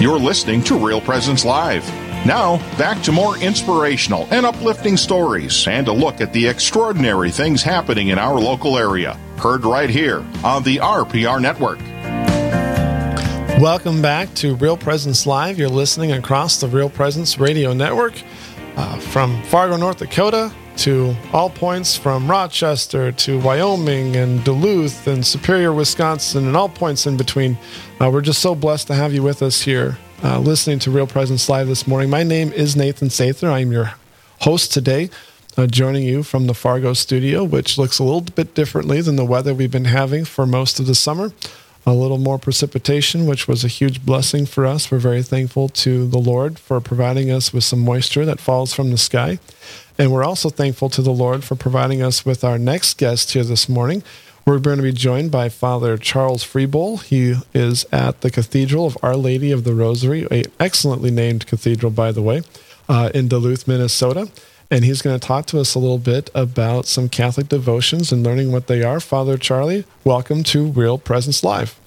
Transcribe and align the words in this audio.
You're 0.00 0.18
listening 0.18 0.64
to 0.64 0.78
Real 0.78 1.02
Presence 1.02 1.44
Live. 1.44 1.86
Now, 2.24 2.56
back 2.78 3.02
to 3.02 3.12
more 3.12 3.36
inspirational 3.36 4.26
and 4.30 4.46
uplifting 4.46 4.96
stories 4.96 5.68
and 5.68 5.88
a 5.88 5.92
look 5.92 6.22
at 6.22 6.32
the 6.32 6.48
extraordinary 6.48 7.30
things 7.30 7.62
happening 7.62 8.08
in 8.08 8.18
our 8.18 8.40
local 8.40 8.78
area. 8.78 9.12
Heard 9.36 9.66
right 9.66 9.90
here 9.90 10.24
on 10.42 10.62
the 10.62 10.78
RPR 10.78 11.42
Network. 11.42 11.80
Welcome 13.60 14.00
back 14.00 14.32
to 14.36 14.54
Real 14.54 14.78
Presence 14.78 15.26
Live. 15.26 15.58
You're 15.58 15.68
listening 15.68 16.12
across 16.12 16.62
the 16.62 16.68
Real 16.68 16.88
Presence 16.88 17.38
Radio 17.38 17.74
Network 17.74 18.14
uh, 18.76 18.98
from 19.00 19.42
Fargo, 19.42 19.76
North 19.76 19.98
Dakota 19.98 20.50
to 20.80 21.14
all 21.34 21.50
points 21.50 21.94
from 21.94 22.30
Rochester 22.30 23.12
to 23.12 23.38
Wyoming 23.40 24.16
and 24.16 24.42
Duluth 24.44 25.06
and 25.06 25.26
Superior, 25.26 25.74
Wisconsin, 25.74 26.46
and 26.46 26.56
all 26.56 26.70
points 26.70 27.06
in 27.06 27.18
between. 27.18 27.58
Uh, 28.00 28.08
we're 28.10 28.22
just 28.22 28.40
so 28.40 28.54
blessed 28.54 28.86
to 28.86 28.94
have 28.94 29.12
you 29.12 29.22
with 29.22 29.42
us 29.42 29.60
here, 29.60 29.98
uh, 30.24 30.38
listening 30.38 30.78
to 30.78 30.90
Real 30.90 31.06
Presence 31.06 31.50
Live 31.50 31.68
this 31.68 31.86
morning. 31.86 32.08
My 32.08 32.22
name 32.22 32.50
is 32.52 32.76
Nathan 32.76 33.08
Sather. 33.08 33.52
I'm 33.52 33.72
your 33.72 33.92
host 34.40 34.72
today, 34.72 35.10
uh, 35.58 35.66
joining 35.66 36.04
you 36.04 36.22
from 36.22 36.46
the 36.46 36.54
Fargo 36.54 36.94
studio, 36.94 37.44
which 37.44 37.76
looks 37.76 37.98
a 37.98 38.02
little 38.02 38.22
bit 38.22 38.54
differently 38.54 39.02
than 39.02 39.16
the 39.16 39.24
weather 39.24 39.52
we've 39.52 39.70
been 39.70 39.84
having 39.84 40.24
for 40.24 40.46
most 40.46 40.80
of 40.80 40.86
the 40.86 40.94
summer. 40.94 41.30
A 41.86 41.94
little 41.94 42.18
more 42.18 42.38
precipitation, 42.38 43.26
which 43.26 43.48
was 43.48 43.64
a 43.64 43.68
huge 43.68 44.04
blessing 44.04 44.44
for 44.44 44.66
us. 44.66 44.90
We're 44.90 44.98
very 44.98 45.22
thankful 45.22 45.68
to 45.70 46.06
the 46.06 46.18
Lord 46.18 46.58
for 46.58 46.80
providing 46.80 47.30
us 47.30 47.52
with 47.52 47.64
some 47.64 47.80
moisture 47.80 48.26
that 48.26 48.38
falls 48.38 48.74
from 48.74 48.90
the 48.90 48.98
sky. 48.98 49.38
And 49.98 50.12
we're 50.12 50.24
also 50.24 50.50
thankful 50.50 50.90
to 50.90 51.02
the 51.02 51.12
Lord 51.12 51.42
for 51.42 51.54
providing 51.54 52.02
us 52.02 52.24
with 52.24 52.44
our 52.44 52.58
next 52.58 52.98
guest 52.98 53.32
here 53.32 53.44
this 53.44 53.68
morning. 53.68 54.02
We're 54.46 54.58
going 54.58 54.78
to 54.78 54.82
be 54.82 54.92
joined 54.92 55.30
by 55.30 55.48
Father 55.48 55.96
Charles 55.96 56.44
Freebowl. 56.44 57.02
He 57.02 57.34
is 57.54 57.86
at 57.92 58.20
the 58.20 58.30
Cathedral 58.30 58.86
of 58.86 58.98
Our 59.02 59.16
Lady 59.16 59.52
of 59.52 59.64
the 59.64 59.74
Rosary, 59.74 60.26
an 60.30 60.44
excellently 60.58 61.10
named 61.10 61.46
cathedral, 61.46 61.92
by 61.92 62.12
the 62.12 62.22
way, 62.22 62.42
uh, 62.88 63.10
in 63.14 63.28
Duluth, 63.28 63.68
Minnesota. 63.68 64.30
And 64.70 64.84
he's 64.84 65.02
going 65.02 65.18
to 65.18 65.26
talk 65.26 65.46
to 65.46 65.58
us 65.58 65.74
a 65.74 65.80
little 65.80 65.98
bit 65.98 66.30
about 66.32 66.86
some 66.86 67.08
Catholic 67.08 67.48
devotions 67.48 68.12
and 68.12 68.22
learning 68.22 68.52
what 68.52 68.68
they 68.68 68.84
are. 68.84 69.00
Father 69.00 69.36
Charlie, 69.36 69.84
welcome 70.04 70.44
to 70.44 70.66
Real 70.66 70.96
Presence 70.96 71.42
Live. 71.42 71.78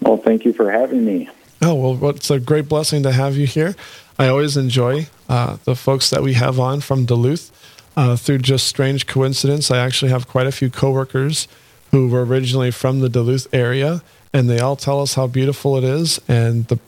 Well, 0.00 0.16
thank 0.16 0.44
you 0.44 0.52
for 0.52 0.72
having 0.72 1.04
me. 1.04 1.30
Oh, 1.60 1.94
well, 1.94 2.10
it's 2.10 2.28
a 2.28 2.40
great 2.40 2.68
blessing 2.68 3.04
to 3.04 3.12
have 3.12 3.36
you 3.36 3.46
here. 3.46 3.76
I 4.18 4.26
always 4.26 4.56
enjoy 4.56 5.06
uh, 5.28 5.58
the 5.64 5.76
folks 5.76 6.10
that 6.10 6.22
we 6.22 6.32
have 6.32 6.58
on 6.58 6.80
from 6.80 7.06
Duluth. 7.06 7.50
Uh, 7.96 8.16
through 8.16 8.38
just 8.38 8.66
strange 8.66 9.06
coincidence, 9.06 9.70
I 9.70 9.78
actually 9.78 10.10
have 10.10 10.26
quite 10.26 10.46
a 10.46 10.52
few 10.52 10.70
coworkers 10.70 11.46
who 11.92 12.08
were 12.08 12.24
originally 12.24 12.70
from 12.70 13.00
the 13.00 13.08
Duluth 13.08 13.46
area, 13.52 14.02
and 14.32 14.50
they 14.50 14.58
all 14.58 14.76
tell 14.76 15.02
us 15.02 15.14
how 15.14 15.26
beautiful 15.28 15.76
it 15.76 15.84
is. 15.84 16.18
And 16.26 16.66
the 16.66 16.80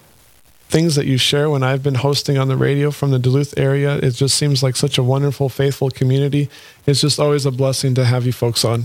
things 0.68 0.94
that 0.96 1.06
you 1.06 1.16
share 1.18 1.48
when 1.50 1.62
I've 1.62 1.82
been 1.82 1.96
hosting 1.96 2.38
on 2.38 2.48
the 2.48 2.56
radio 2.56 2.90
from 2.90 3.10
the 3.10 3.18
Duluth 3.18 3.56
area, 3.56 3.96
it 3.96 4.12
just 4.12 4.36
seems 4.36 4.62
like 4.62 4.76
such 4.76 4.98
a 4.98 5.02
wonderful, 5.02 5.48
faithful 5.48 5.90
community. 5.90 6.48
It's 6.86 7.00
just 7.00 7.20
always 7.20 7.46
a 7.46 7.50
blessing 7.50 7.94
to 7.94 8.04
have 8.04 8.26
you 8.26 8.32
folks 8.32 8.64
on. 8.64 8.84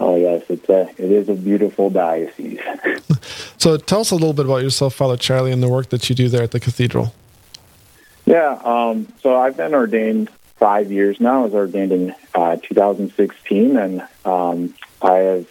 Oh 0.00 0.16
yes, 0.16 0.42
it's 0.48 0.68
a 0.68 0.88
it 0.98 1.10
is 1.10 1.28
a 1.28 1.34
beautiful 1.34 1.88
diocese. 1.88 2.58
so 3.58 3.76
tell 3.76 4.00
us 4.00 4.10
a 4.10 4.16
little 4.16 4.32
bit 4.32 4.44
about 4.44 4.62
yourself, 4.62 4.94
Father 4.94 5.16
Charlie, 5.16 5.52
and 5.52 5.62
the 5.62 5.68
work 5.68 5.90
that 5.90 6.08
you 6.08 6.16
do 6.16 6.28
there 6.28 6.42
at 6.42 6.50
the 6.50 6.60
cathedral. 6.60 7.14
Yeah, 8.26 8.60
um, 8.64 9.06
so 9.22 9.36
I've 9.36 9.56
been 9.56 9.74
ordained 9.74 10.30
five 10.56 10.90
years 10.90 11.20
now. 11.20 11.42
I 11.42 11.44
was 11.44 11.54
ordained 11.54 11.92
in 11.92 12.14
uh, 12.34 12.56
2016, 12.56 13.76
and 13.76 14.02
um, 14.24 14.74
I 15.02 15.12
have 15.16 15.46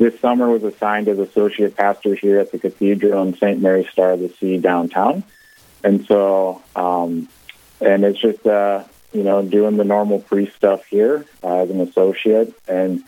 this 0.00 0.18
summer 0.18 0.48
was 0.48 0.64
assigned 0.64 1.08
as 1.08 1.18
associate 1.18 1.76
pastor 1.76 2.14
here 2.14 2.40
at 2.40 2.50
the 2.50 2.58
cathedral 2.58 3.22
in 3.22 3.36
St. 3.36 3.60
Mary 3.60 3.86
Star 3.92 4.12
of 4.12 4.20
the 4.20 4.30
Sea 4.30 4.56
downtown, 4.56 5.22
and 5.84 6.06
so 6.06 6.62
um, 6.74 7.28
and 7.82 8.04
it's 8.04 8.18
just 8.18 8.46
uh, 8.46 8.82
you 9.12 9.22
know 9.22 9.42
doing 9.42 9.76
the 9.76 9.84
normal 9.84 10.18
priest 10.18 10.56
stuff 10.56 10.86
here 10.86 11.26
uh, 11.44 11.58
as 11.58 11.70
an 11.70 11.80
associate 11.82 12.54
and 12.66 13.04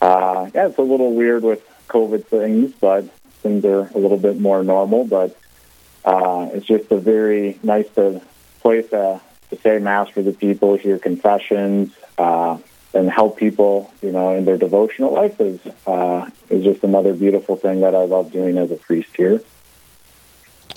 uh, 0.00 0.48
yeah, 0.54 0.68
it's 0.68 0.78
a 0.78 0.82
little 0.82 1.12
weird 1.12 1.42
with 1.42 1.60
COVID 1.88 2.24
things, 2.26 2.72
but 2.80 3.04
things 3.42 3.64
are 3.64 3.88
a 3.88 3.98
little 3.98 4.16
bit 4.16 4.38
more 4.38 4.62
normal. 4.62 5.04
But 5.04 5.36
uh, 6.04 6.50
it's 6.52 6.66
just 6.66 6.90
a 6.92 6.98
very 6.98 7.58
nice 7.64 7.88
to 7.96 8.22
place 8.60 8.92
uh, 8.92 9.18
to 9.50 9.60
say 9.60 9.78
mass 9.78 10.08
for 10.10 10.22
the 10.22 10.32
people, 10.32 10.76
hear 10.76 10.98
confessions, 10.98 11.92
uh, 12.16 12.58
and 12.98 13.08
help 13.10 13.36
people, 13.36 13.92
you 14.02 14.10
know, 14.12 14.34
in 14.34 14.44
their 14.44 14.58
devotional 14.58 15.12
life 15.12 15.40
is 15.40 15.60
uh, 15.86 16.28
is 16.50 16.64
just 16.64 16.82
another 16.82 17.14
beautiful 17.14 17.56
thing 17.56 17.80
that 17.80 17.94
I 17.94 18.04
love 18.04 18.32
doing 18.32 18.58
as 18.58 18.70
a 18.70 18.76
priest 18.76 19.10
here. 19.16 19.40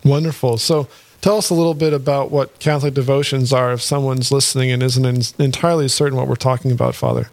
Wonderful. 0.03 0.57
So. 0.57 0.87
Tell 1.21 1.37
us 1.37 1.51
a 1.51 1.53
little 1.53 1.75
bit 1.75 1.93
about 1.93 2.31
what 2.31 2.57
Catholic 2.57 2.95
devotions 2.95 3.53
are 3.53 3.71
if 3.73 3.81
someone's 3.83 4.31
listening 4.31 4.71
and 4.71 4.81
isn't 4.81 5.39
entirely 5.39 5.87
certain 5.87 6.17
what 6.17 6.27
we're 6.27 6.33
talking 6.33 6.71
about, 6.71 6.95
Father. 6.95 7.29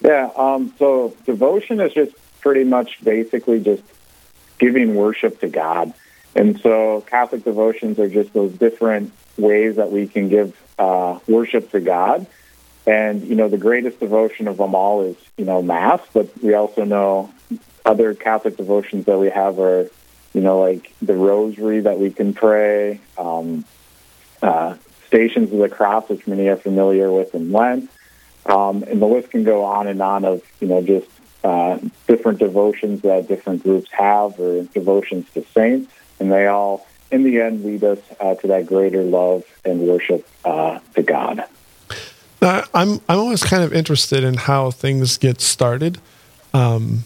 Yeah, 0.00 0.30
um, 0.34 0.74
so 0.80 1.14
devotion 1.24 1.80
is 1.80 1.92
just 1.92 2.12
pretty 2.40 2.64
much 2.64 3.00
basically 3.04 3.60
just 3.60 3.84
giving 4.58 4.96
worship 4.96 5.38
to 5.42 5.48
God. 5.48 5.94
And 6.34 6.60
so 6.60 7.02
Catholic 7.02 7.44
devotions 7.44 8.00
are 8.00 8.08
just 8.08 8.32
those 8.32 8.52
different 8.54 9.12
ways 9.36 9.76
that 9.76 9.92
we 9.92 10.08
can 10.08 10.28
give 10.28 10.60
uh, 10.76 11.20
worship 11.28 11.70
to 11.70 11.80
God. 11.80 12.26
And, 12.88 13.22
you 13.22 13.34
know, 13.34 13.50
the 13.50 13.58
greatest 13.58 14.00
devotion 14.00 14.48
of 14.48 14.56
them 14.56 14.74
all 14.74 15.02
is, 15.02 15.16
you 15.36 15.44
know, 15.44 15.60
Mass, 15.60 16.00
but 16.14 16.26
we 16.42 16.54
also 16.54 16.84
know 16.84 17.30
other 17.84 18.14
Catholic 18.14 18.56
devotions 18.56 19.04
that 19.04 19.18
we 19.18 19.28
have 19.28 19.58
are, 19.58 19.90
you 20.32 20.40
know, 20.40 20.60
like 20.60 20.94
the 21.02 21.12
Rosary 21.12 21.80
that 21.80 21.98
we 21.98 22.10
can 22.10 22.32
pray, 22.32 22.98
um, 23.18 23.66
uh, 24.40 24.76
Stations 25.06 25.52
of 25.52 25.58
the 25.58 25.68
Cross, 25.68 26.08
which 26.08 26.26
many 26.26 26.48
are 26.48 26.56
familiar 26.56 27.12
with 27.12 27.34
in 27.34 27.52
Lent. 27.52 27.90
Um, 28.46 28.82
and 28.84 29.02
the 29.02 29.06
list 29.06 29.32
can 29.32 29.44
go 29.44 29.64
on 29.64 29.86
and 29.86 30.00
on 30.00 30.24
of, 30.24 30.42
you 30.58 30.68
know, 30.68 30.80
just 30.80 31.10
uh, 31.44 31.78
different 32.06 32.38
devotions 32.38 33.02
that 33.02 33.28
different 33.28 33.64
groups 33.64 33.90
have 33.92 34.40
or 34.40 34.62
devotions 34.62 35.26
to 35.34 35.44
saints. 35.52 35.92
And 36.20 36.32
they 36.32 36.46
all, 36.46 36.86
in 37.10 37.22
the 37.22 37.42
end, 37.42 37.66
lead 37.66 37.84
us 37.84 37.98
uh, 38.18 38.34
to 38.36 38.46
that 38.46 38.64
greater 38.64 39.02
love 39.02 39.44
and 39.62 39.80
worship 39.80 40.26
uh, 40.42 40.78
to 40.94 41.02
God. 41.02 41.44
Uh, 42.40 42.64
I'm, 42.72 43.00
I'm 43.08 43.18
always 43.18 43.42
kind 43.42 43.62
of 43.62 43.72
interested 43.72 44.22
in 44.22 44.34
how 44.34 44.70
things 44.70 45.16
get 45.18 45.40
started. 45.40 45.98
Um, 46.54 47.04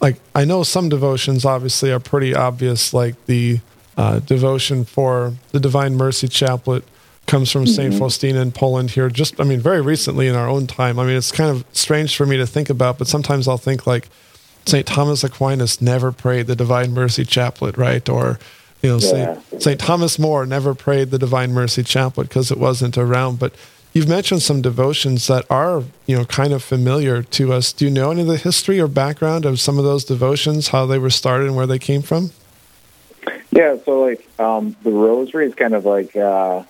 like, 0.00 0.20
I 0.34 0.44
know 0.44 0.62
some 0.62 0.88
devotions 0.88 1.44
obviously 1.44 1.92
are 1.92 2.00
pretty 2.00 2.34
obvious, 2.34 2.94
like 2.94 3.26
the 3.26 3.60
uh, 3.96 4.20
devotion 4.20 4.84
for 4.84 5.34
the 5.52 5.60
Divine 5.60 5.96
Mercy 5.96 6.28
Chaplet 6.28 6.84
comes 7.26 7.52
from 7.52 7.66
St. 7.66 7.90
Mm-hmm. 7.90 7.98
Faustina 7.98 8.40
in 8.40 8.52
Poland 8.52 8.92
here, 8.92 9.10
just, 9.10 9.38
I 9.38 9.44
mean, 9.44 9.60
very 9.60 9.82
recently 9.82 10.28
in 10.28 10.34
our 10.34 10.48
own 10.48 10.66
time. 10.66 10.98
I 10.98 11.04
mean, 11.04 11.16
it's 11.16 11.30
kind 11.30 11.50
of 11.50 11.64
strange 11.72 12.16
for 12.16 12.24
me 12.24 12.38
to 12.38 12.46
think 12.46 12.70
about, 12.70 12.98
but 12.98 13.06
sometimes 13.06 13.46
I'll 13.46 13.58
think 13.58 13.86
like 13.86 14.08
St. 14.66 14.86
Thomas 14.86 15.24
Aquinas 15.24 15.80
never 15.80 16.10
prayed 16.10 16.46
the 16.46 16.56
Divine 16.56 16.92
Mercy 16.92 17.24
Chaplet, 17.24 17.76
right? 17.76 18.08
Or, 18.08 18.38
you 18.82 18.90
know, 18.90 18.98
yeah. 18.98 19.40
St. 19.50 19.62
St. 19.62 19.80
Thomas 19.80 20.18
More 20.18 20.46
never 20.46 20.74
prayed 20.74 21.10
the 21.10 21.18
Divine 21.18 21.52
Mercy 21.52 21.82
Chaplet 21.82 22.28
because 22.28 22.50
it 22.50 22.58
wasn't 22.58 22.96
around. 22.96 23.38
But 23.38 23.54
you've 23.98 24.06
mentioned 24.06 24.40
some 24.40 24.62
devotions 24.62 25.26
that 25.26 25.44
are, 25.50 25.82
you 26.06 26.16
know, 26.16 26.24
kind 26.24 26.52
of 26.52 26.62
familiar 26.62 27.20
to 27.20 27.52
us. 27.52 27.72
Do 27.72 27.84
you 27.84 27.90
know 27.90 28.12
any 28.12 28.20
of 28.20 28.28
the 28.28 28.36
history 28.36 28.78
or 28.78 28.86
background 28.86 29.44
of 29.44 29.58
some 29.58 29.76
of 29.76 29.82
those 29.82 30.04
devotions, 30.04 30.68
how 30.68 30.86
they 30.86 31.00
were 31.00 31.10
started 31.10 31.48
and 31.48 31.56
where 31.56 31.66
they 31.66 31.80
came 31.80 32.02
from? 32.02 32.30
Yeah, 33.50 33.76
so 33.84 34.02
like 34.02 34.24
um, 34.38 34.76
the 34.84 34.92
Rosary 34.92 35.48
is 35.48 35.54
kind 35.56 35.74
of 35.74 35.84
like 35.84 36.14
uh, 36.14 36.62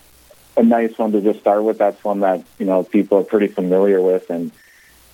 a 0.57 0.63
nice 0.63 0.97
one 0.97 1.11
to 1.11 1.21
just 1.21 1.39
start 1.39 1.63
with. 1.63 1.77
That's 1.77 2.03
one 2.03 2.21
that 2.21 2.43
you 2.57 2.65
know 2.65 2.81
people 2.81 3.19
are 3.19 3.23
pretty 3.23 3.47
familiar 3.47 4.01
with. 4.01 4.31
And 4.31 4.51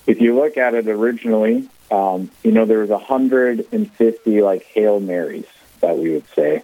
if 0.06 0.18
you 0.18 0.34
look 0.34 0.56
at 0.56 0.72
it 0.72 0.88
originally, 0.88 1.68
um, 1.90 2.30
you 2.42 2.50
know 2.50 2.64
there 2.64 2.78
was 2.78 2.88
150 2.88 4.40
like 4.40 4.62
Hail 4.62 5.00
Marys 5.00 5.44
that 5.80 5.98
we 5.98 6.12
would 6.12 6.26
say, 6.34 6.62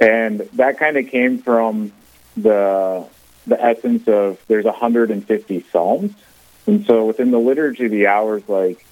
and 0.00 0.40
that 0.54 0.78
kind 0.78 0.96
of 0.96 1.08
came 1.08 1.42
from 1.42 1.92
the 2.38 3.06
the 3.48 3.62
essence 3.62 4.06
of 4.08 4.38
there's 4.46 4.64
150 4.64 5.64
psalms, 5.72 6.12
and 6.66 6.84
so 6.86 7.06
within 7.06 7.30
the 7.30 7.38
liturgy 7.38 7.88
the 7.88 8.06
hours, 8.06 8.42
like 8.48 8.84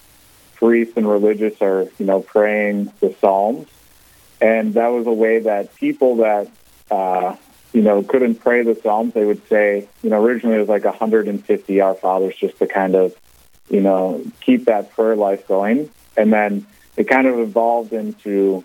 priests 0.54 0.94
and 0.96 1.08
religious 1.08 1.60
are 1.60 1.88
you 1.98 2.06
know 2.06 2.20
praying 2.20 2.92
the 3.00 3.14
psalms, 3.20 3.68
and 4.40 4.74
that 4.74 4.88
was 4.88 5.06
a 5.06 5.12
way 5.12 5.40
that 5.40 5.74
people 5.76 6.16
that 6.16 6.48
uh, 6.90 7.36
you 7.76 7.82
know, 7.82 8.02
couldn't 8.02 8.36
pray 8.36 8.62
the 8.62 8.74
Psalms, 8.74 9.12
they 9.12 9.26
would 9.26 9.46
say, 9.48 9.86
you 10.02 10.08
know, 10.08 10.24
originally 10.24 10.56
it 10.56 10.60
was 10.60 10.68
like 10.68 10.84
150 10.84 11.80
Our 11.82 11.94
Fathers 11.94 12.34
just 12.34 12.58
to 12.58 12.66
kind 12.66 12.94
of, 12.94 13.14
you 13.68 13.82
know, 13.82 14.24
keep 14.40 14.64
that 14.64 14.92
prayer 14.92 15.14
life 15.14 15.46
going. 15.46 15.90
And 16.16 16.32
then 16.32 16.66
it 16.96 17.04
kind 17.04 17.26
of 17.26 17.38
evolved 17.38 17.92
into 17.92 18.64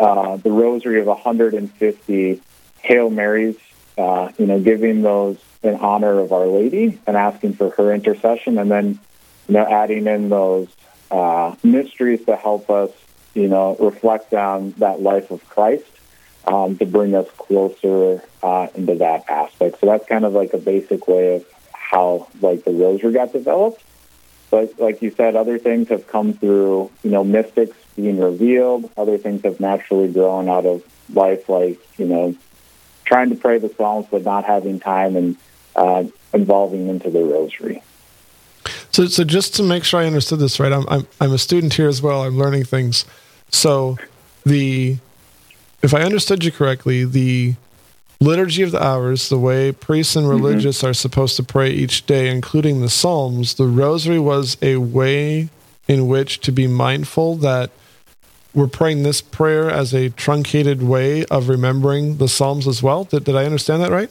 uh, 0.00 0.36
the 0.36 0.50
rosary 0.50 0.98
of 1.00 1.08
150 1.08 2.40
Hail 2.80 3.10
Marys, 3.10 3.56
uh, 3.98 4.30
you 4.38 4.46
know, 4.46 4.60
giving 4.60 5.02
those 5.02 5.38
in 5.62 5.76
honor 5.76 6.18
of 6.18 6.32
Our 6.32 6.46
Lady 6.46 6.98
and 7.06 7.16
asking 7.16 7.54
for 7.54 7.70
her 7.70 7.92
intercession. 7.92 8.58
And 8.58 8.70
then, 8.70 8.98
you 9.48 9.54
know, 9.54 9.66
adding 9.66 10.06
in 10.06 10.28
those 10.28 10.68
uh, 11.10 11.54
mysteries 11.62 12.24
to 12.26 12.36
help 12.36 12.70
us 12.70 12.90
you 13.34 13.48
know, 13.48 13.76
reflect 13.76 14.32
on 14.34 14.72
that 14.78 15.00
life 15.00 15.30
of 15.30 15.46
Christ 15.48 15.86
um, 16.46 16.76
to 16.78 16.86
bring 16.86 17.14
us 17.14 17.28
closer 17.38 18.22
uh, 18.42 18.68
into 18.74 18.96
that 18.96 19.28
aspect. 19.28 19.80
So 19.80 19.86
that's 19.86 20.06
kind 20.06 20.24
of 20.24 20.32
like 20.32 20.52
a 20.52 20.58
basic 20.58 21.08
way 21.08 21.36
of 21.36 21.46
how 21.72 22.28
like 22.40 22.64
the 22.64 22.72
rosary 22.72 23.12
got 23.12 23.32
developed. 23.32 23.82
But 24.50 24.78
like 24.78 25.00
you 25.00 25.10
said, 25.10 25.34
other 25.34 25.58
things 25.58 25.88
have 25.88 26.06
come 26.06 26.34
through, 26.34 26.90
you 27.02 27.10
know, 27.10 27.24
mystics 27.24 27.76
being 27.96 28.20
revealed. 28.20 28.90
Other 28.96 29.16
things 29.16 29.42
have 29.44 29.60
naturally 29.60 30.12
grown 30.12 30.48
out 30.48 30.66
of 30.66 30.82
life, 31.12 31.48
like, 31.48 31.78
you 31.98 32.06
know, 32.06 32.34
trying 33.04 33.30
to 33.30 33.36
pray 33.36 33.58
the 33.58 33.68
Psalms 33.68 34.06
but 34.10 34.24
not 34.24 34.44
having 34.44 34.80
time 34.80 35.16
and 35.16 35.36
uh, 35.76 36.04
involving 36.32 36.88
into 36.88 37.10
the 37.10 37.24
rosary. 37.24 37.82
So, 38.90 39.06
so 39.06 39.24
just 39.24 39.54
to 39.56 39.62
make 39.62 39.84
sure 39.84 40.00
I 40.00 40.06
understood 40.06 40.38
this 40.38 40.60
right, 40.60 40.72
I'm, 40.72 40.86
I'm, 40.88 41.06
I'm 41.20 41.32
a 41.32 41.38
student 41.38 41.74
here 41.74 41.88
as 41.88 42.02
well. 42.02 42.22
I'm 42.22 42.38
learning 42.38 42.64
things. 42.64 43.04
So 43.50 43.98
the, 44.44 44.98
if 45.82 45.94
I 45.94 46.02
understood 46.02 46.44
you 46.44 46.52
correctly, 46.52 47.04
the 47.04 47.54
liturgy 48.20 48.62
of 48.62 48.70
the 48.70 48.82
hours, 48.82 49.28
the 49.28 49.38
way 49.38 49.72
priests 49.72 50.14
and 50.14 50.26
mm-hmm. 50.26 50.36
religious 50.36 50.78
mm-hmm. 50.78 50.88
are 50.88 50.94
supposed 50.94 51.36
to 51.36 51.42
pray 51.42 51.70
each 51.70 52.06
day, 52.06 52.28
including 52.28 52.80
the 52.80 52.90
Psalms, 52.90 53.54
the 53.54 53.66
rosary 53.66 54.18
was 54.18 54.56
a 54.62 54.76
way 54.76 55.48
in 55.88 56.06
which 56.06 56.40
to 56.40 56.52
be 56.52 56.66
mindful 56.66 57.36
that 57.36 57.70
we're 58.54 58.66
praying 58.66 59.02
this 59.02 59.20
prayer 59.20 59.70
as 59.70 59.94
a 59.94 60.10
truncated 60.10 60.82
way 60.82 61.24
of 61.26 61.48
remembering 61.48 62.18
the 62.18 62.28
Psalms 62.28 62.68
as 62.68 62.82
well. 62.82 63.04
Did, 63.04 63.24
did 63.24 63.36
I 63.36 63.44
understand 63.44 63.82
that 63.82 63.90
right? 63.90 64.10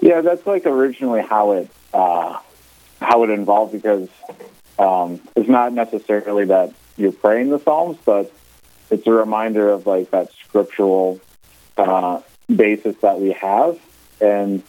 Yeah, 0.00 0.20
that's 0.20 0.46
like 0.46 0.66
originally 0.66 1.22
how 1.22 1.52
it 1.52 1.70
uh, 1.92 2.38
how 3.00 3.24
it 3.24 3.30
involved 3.30 3.72
because 3.72 4.08
um, 4.78 5.20
it's 5.36 5.48
not 5.48 5.72
necessarily 5.72 6.46
that 6.46 6.72
you're 6.96 7.12
praying 7.12 7.50
the 7.50 7.58
Psalms, 7.58 7.98
but 8.04 8.32
it's 8.90 9.06
a 9.06 9.12
reminder 9.12 9.70
of 9.70 9.86
like 9.86 10.10
that 10.10 10.32
scriptural 10.44 11.20
uh, 11.76 12.20
basis 12.54 12.96
that 12.98 13.20
we 13.20 13.32
have, 13.32 13.78
and 14.20 14.62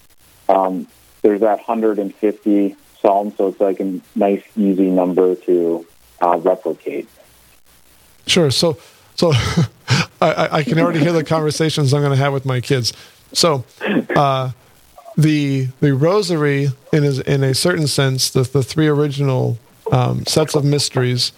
um, 0.49 0.87
there's 1.21 1.41
that 1.41 1.57
150 1.57 2.75
psalms, 3.01 3.35
so 3.37 3.47
it's 3.47 3.59
like 3.59 3.79
a 3.79 3.99
nice, 4.15 4.43
easy 4.55 4.89
number 4.89 5.35
to 5.35 5.85
uh, 6.21 6.37
replicate. 6.37 7.07
Sure. 8.31 8.49
So, 8.49 8.77
so 9.15 9.33
I, 10.21 10.47
I, 10.51 10.63
can 10.63 10.79
already 10.79 10.99
hear 10.99 11.11
the 11.11 11.23
conversations 11.23 11.93
I'm 11.93 11.99
going 12.01 12.13
to 12.13 12.23
have 12.23 12.31
with 12.31 12.45
my 12.45 12.61
kids. 12.61 12.93
So, 13.33 13.65
uh, 14.15 14.51
the 15.17 15.67
the 15.81 15.93
rosary, 15.93 16.69
in 16.93 17.03
a, 17.03 17.11
in 17.29 17.43
a 17.43 17.53
certain 17.53 17.87
sense, 17.87 18.29
the 18.29 18.43
the 18.43 18.63
three 18.63 18.87
original 18.87 19.59
um, 19.91 20.25
sets 20.25 20.55
of 20.55 20.63
mysteries 20.63 21.33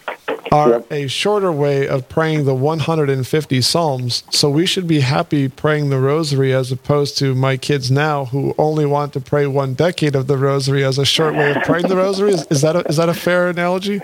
are 0.51 0.83
a 0.91 1.07
shorter 1.07 1.51
way 1.51 1.87
of 1.87 2.07
praying 2.09 2.45
the 2.45 2.53
150 2.53 3.61
Psalms. 3.61 4.23
So 4.29 4.51
we 4.51 4.67
should 4.67 4.87
be 4.87 4.99
happy 4.99 5.49
praying 5.49 5.89
the 5.89 5.97
Rosary 5.97 6.53
as 6.53 6.71
opposed 6.71 7.17
to 7.17 7.33
my 7.33 7.57
kids 7.57 7.89
now 7.89 8.25
who 8.25 8.53
only 8.59 8.85
want 8.85 9.13
to 9.13 9.19
pray 9.19 9.47
one 9.47 9.73
decade 9.73 10.15
of 10.15 10.27
the 10.27 10.37
Rosary 10.37 10.83
as 10.83 10.99
a 10.99 11.05
short 11.05 11.33
way 11.33 11.55
of 11.55 11.63
praying 11.63 11.87
the 11.87 11.97
Rosary. 11.97 12.33
Is, 12.33 12.45
is 12.51 12.61
that 12.61 12.75
a, 12.75 12.87
is 12.87 12.97
that 12.97 13.09
a 13.09 13.15
fair 13.15 13.47
analogy? 13.49 13.99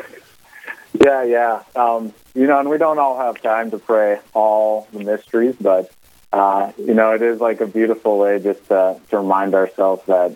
Yeah, 1.00 1.24
yeah. 1.24 1.64
Um, 1.76 2.14
you 2.36 2.46
know, 2.46 2.60
and 2.60 2.70
we 2.70 2.78
don't 2.78 3.00
all 3.00 3.18
have 3.18 3.42
time 3.42 3.72
to 3.72 3.78
pray 3.78 4.20
all 4.34 4.88
the 4.92 5.00
mysteries, 5.00 5.56
but 5.60 5.92
uh, 6.32 6.72
you 6.78 6.94
know, 6.94 7.14
it 7.14 7.22
is 7.22 7.40
like 7.40 7.62
a 7.62 7.68
beautiful 7.68 8.20
way 8.20 8.40
just 8.40 8.68
to, 8.68 9.00
to 9.10 9.18
remind 9.18 9.56
ourselves 9.56 10.04
that 10.08 10.36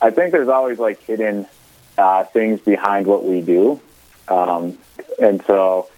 I 0.00 0.10
think 0.10 0.32
there's 0.32 0.48
always 0.48 0.78
like 0.78 1.00
hidden 1.02 1.46
uh, 1.96 2.24
things 2.24 2.60
behind 2.60 3.06
what 3.06 3.24
we 3.24 3.40
do. 3.40 3.80
Um, 4.28 4.78
and 5.20 5.44
so, 5.44 5.88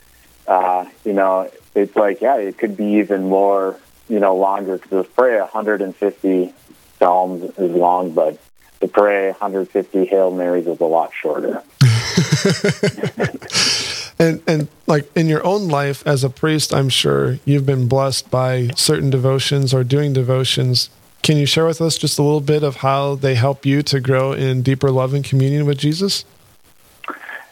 uh, 0.46 0.86
you 1.04 1.12
know, 1.12 1.50
it's 1.74 1.96
like, 1.96 2.20
yeah, 2.20 2.36
it 2.36 2.58
could 2.58 2.76
be 2.76 2.96
even 2.96 3.28
more, 3.28 3.78
you 4.08 4.18
know, 4.18 4.36
longer 4.36 4.76
because 4.76 5.06
to 5.06 5.12
pray 5.12 5.38
150 5.38 6.52
psalms 6.98 7.58
is 7.58 7.70
long, 7.70 8.12
but 8.12 8.38
to 8.80 8.88
pray 8.88 9.30
150 9.30 10.04
Hail 10.04 10.30
Marys 10.30 10.66
is 10.66 10.80
a 10.80 10.84
lot 10.84 11.12
shorter. 11.14 11.62
and 14.18 14.42
and 14.46 14.68
like 14.86 15.10
in 15.16 15.28
your 15.28 15.44
own 15.44 15.68
life 15.68 16.06
as 16.06 16.24
a 16.24 16.30
priest, 16.30 16.74
I'm 16.74 16.88
sure 16.88 17.38
you've 17.44 17.66
been 17.66 17.88
blessed 17.88 18.30
by 18.30 18.70
certain 18.76 19.10
devotions 19.10 19.72
or 19.74 19.84
doing 19.84 20.12
devotions. 20.12 20.90
Can 21.22 21.38
you 21.38 21.46
share 21.46 21.64
with 21.64 21.80
us 21.80 21.96
just 21.96 22.18
a 22.18 22.22
little 22.22 22.42
bit 22.42 22.62
of 22.62 22.76
how 22.76 23.14
they 23.14 23.34
help 23.34 23.64
you 23.64 23.82
to 23.82 23.98
grow 23.98 24.32
in 24.32 24.62
deeper 24.62 24.90
love 24.90 25.14
and 25.14 25.24
communion 25.24 25.64
with 25.64 25.78
Jesus? 25.78 26.24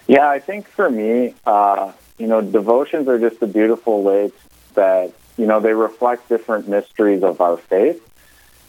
Yeah, 0.06 0.28
I 0.28 0.40
think 0.40 0.68
for 0.68 0.90
me, 0.90 1.34
uh, 1.46 1.92
you 2.18 2.26
know, 2.26 2.42
devotions 2.42 3.08
are 3.08 3.18
just 3.18 3.40
a 3.42 3.46
beautiful 3.46 4.02
way 4.02 4.30
that, 4.74 5.12
you 5.38 5.46
know, 5.46 5.60
they 5.60 5.72
reflect 5.72 6.28
different 6.28 6.68
mysteries 6.68 7.22
of 7.22 7.40
our 7.40 7.56
faith. 7.56 8.06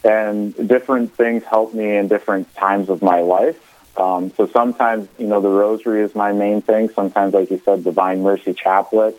And 0.06 0.56
different 0.68 1.14
things 1.16 1.44
help 1.44 1.74
me 1.74 1.96
in 1.96 2.08
different 2.08 2.54
times 2.56 2.90
of 2.90 3.02
my 3.02 3.22
life. 3.22 3.73
Um, 3.96 4.32
so 4.36 4.48
sometimes, 4.48 5.08
you 5.18 5.28
know, 5.28 5.40
the 5.42 5.50
rosary 5.50 6.02
is 6.02 6.16
my 6.16 6.32
main 6.32 6.62
thing. 6.62 6.90
Sometimes, 6.90 7.34
like 7.34 7.52
you 7.52 7.62
said, 7.64 7.84
Divine 7.84 8.24
Mercy 8.24 8.54
Chaplet. 8.54 9.16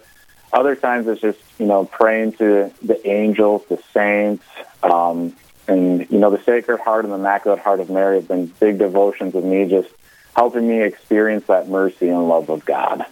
Other 0.53 0.77
times 0.77 1.07
it's 1.07 1.21
just, 1.21 1.39
you 1.59 1.67
know, 1.67 1.85
praying 1.85 2.33
to 2.35 2.73
the 2.83 3.09
angels, 3.09 3.63
the 3.69 3.83
saints, 3.93 4.45
um, 4.83 5.35
and, 5.67 6.09
you 6.11 6.19
know, 6.19 6.31
the 6.31 6.43
Sacred 6.43 6.81
Heart 6.81 7.05
and 7.05 7.13
the 7.13 7.19
Immaculate 7.19 7.61
Heart 7.61 7.81
of 7.81 7.91
Mary 7.91 8.17
have 8.17 8.29
been 8.29 8.47
big 8.47 8.79
devotions 8.79 9.35
of 9.35 9.45
me 9.45 9.69
just 9.69 9.89
helping 10.37 10.69
me 10.69 10.83
experience 10.83 11.47
that 11.47 11.69
mercy 11.69 12.09
and 12.09 12.29
love 12.29 12.51
of 12.51 12.65
God. 12.65 13.05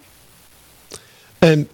And 1.41 1.69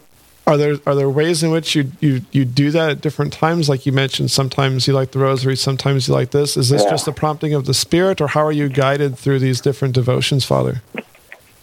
are 0.48 0.56
there 0.56 0.76
are 0.86 0.94
there 0.94 1.10
ways 1.10 1.42
in 1.42 1.50
which 1.50 1.74
you 1.74 1.92
you 2.00 2.22
you 2.32 2.46
do 2.46 2.70
that 2.70 2.90
at 2.90 3.00
different 3.02 3.34
times? 3.34 3.68
Like 3.68 3.84
you 3.84 3.92
mentioned, 3.92 4.30
sometimes 4.30 4.88
you 4.88 4.94
like 4.94 5.12
the 5.12 5.18
rosary, 5.18 5.56
sometimes 5.56 6.08
you 6.08 6.14
like 6.14 6.30
this. 6.30 6.56
Is 6.56 6.70
this 6.70 6.84
yeah. 6.84 6.90
just 6.90 7.04
the 7.04 7.12
prompting 7.12 7.52
of 7.52 7.66
the 7.66 7.74
Spirit, 7.74 8.20
or 8.20 8.28
how 8.28 8.40
are 8.40 8.52
you 8.52 8.68
guided 8.70 9.18
through 9.18 9.40
these 9.40 9.60
different 9.60 9.94
devotions, 9.94 10.46
Father? 10.46 10.82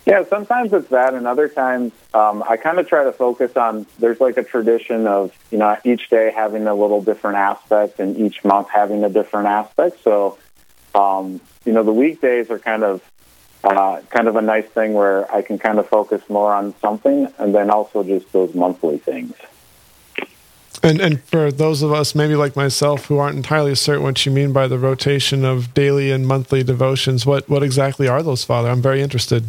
Yeah, 0.05 0.23
sometimes 0.29 0.71
it's 0.71 0.89
that, 0.89 1.15
and 1.15 1.25
other 1.25 1.47
times 1.47 1.91
um, 2.13 2.43
I 2.47 2.57
kind 2.57 2.77
of 2.77 2.87
try 2.87 3.03
to 3.03 3.11
focus 3.11 3.57
on. 3.57 3.87
There's 3.97 4.21
like 4.21 4.37
a 4.37 4.43
tradition 4.43 5.07
of 5.07 5.35
you 5.49 5.57
know 5.57 5.75
each 5.83 6.09
day 6.11 6.31
having 6.33 6.67
a 6.67 6.75
little 6.75 7.01
different 7.01 7.37
aspect, 7.37 7.99
and 7.99 8.15
each 8.15 8.43
month 8.45 8.69
having 8.69 9.03
a 9.03 9.09
different 9.09 9.47
aspect. 9.47 10.03
So, 10.03 10.37
um, 10.93 11.41
you 11.65 11.73
know, 11.73 11.81
the 11.81 11.91
weekdays 11.91 12.51
are 12.51 12.59
kind 12.59 12.83
of 12.83 13.01
uh, 13.65 14.01
kind 14.09 14.27
of 14.27 14.35
a 14.35 14.41
nice 14.41 14.65
thing 14.65 14.93
where 14.93 15.31
I 15.33 15.41
can 15.41 15.57
kind 15.57 15.79
of 15.79 15.87
focus 15.87 16.21
more 16.29 16.53
on 16.53 16.73
something, 16.79 17.27
and 17.37 17.53
then 17.53 17.69
also 17.69 18.03
just 18.03 18.31
those 18.31 18.53
monthly 18.53 18.97
things. 18.97 19.33
And 20.83 21.01
and 21.01 21.23
for 21.23 21.51
those 21.51 21.81
of 21.81 21.91
us, 21.91 22.13
maybe 22.13 22.35
like 22.35 22.55
myself, 22.55 23.05
who 23.05 23.17
aren't 23.17 23.37
entirely 23.37 23.73
certain 23.73 24.03
what 24.03 24.23
you 24.25 24.31
mean 24.31 24.53
by 24.53 24.67
the 24.67 24.77
rotation 24.77 25.43
of 25.43 25.73
daily 25.73 26.11
and 26.11 26.27
monthly 26.27 26.63
devotions, 26.63 27.25
what 27.25 27.49
what 27.49 27.63
exactly 27.63 28.07
are 28.07 28.21
those, 28.21 28.43
Father? 28.43 28.69
I'm 28.69 28.83
very 28.83 29.01
interested. 29.01 29.45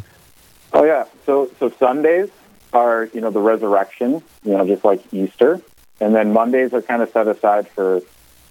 Oh 0.72 0.84
yeah, 0.84 1.04
so 1.26 1.50
so 1.58 1.70
Sundays 1.78 2.30
are 2.72 3.10
you 3.12 3.20
know 3.20 3.30
the 3.30 3.40
resurrection, 3.40 4.22
you 4.44 4.52
know, 4.52 4.66
just 4.66 4.84
like 4.84 5.02
Easter, 5.12 5.60
and 6.00 6.14
then 6.14 6.32
Mondays 6.32 6.72
are 6.72 6.82
kind 6.82 7.02
of 7.02 7.10
set 7.10 7.28
aside 7.28 7.68
for 7.68 8.00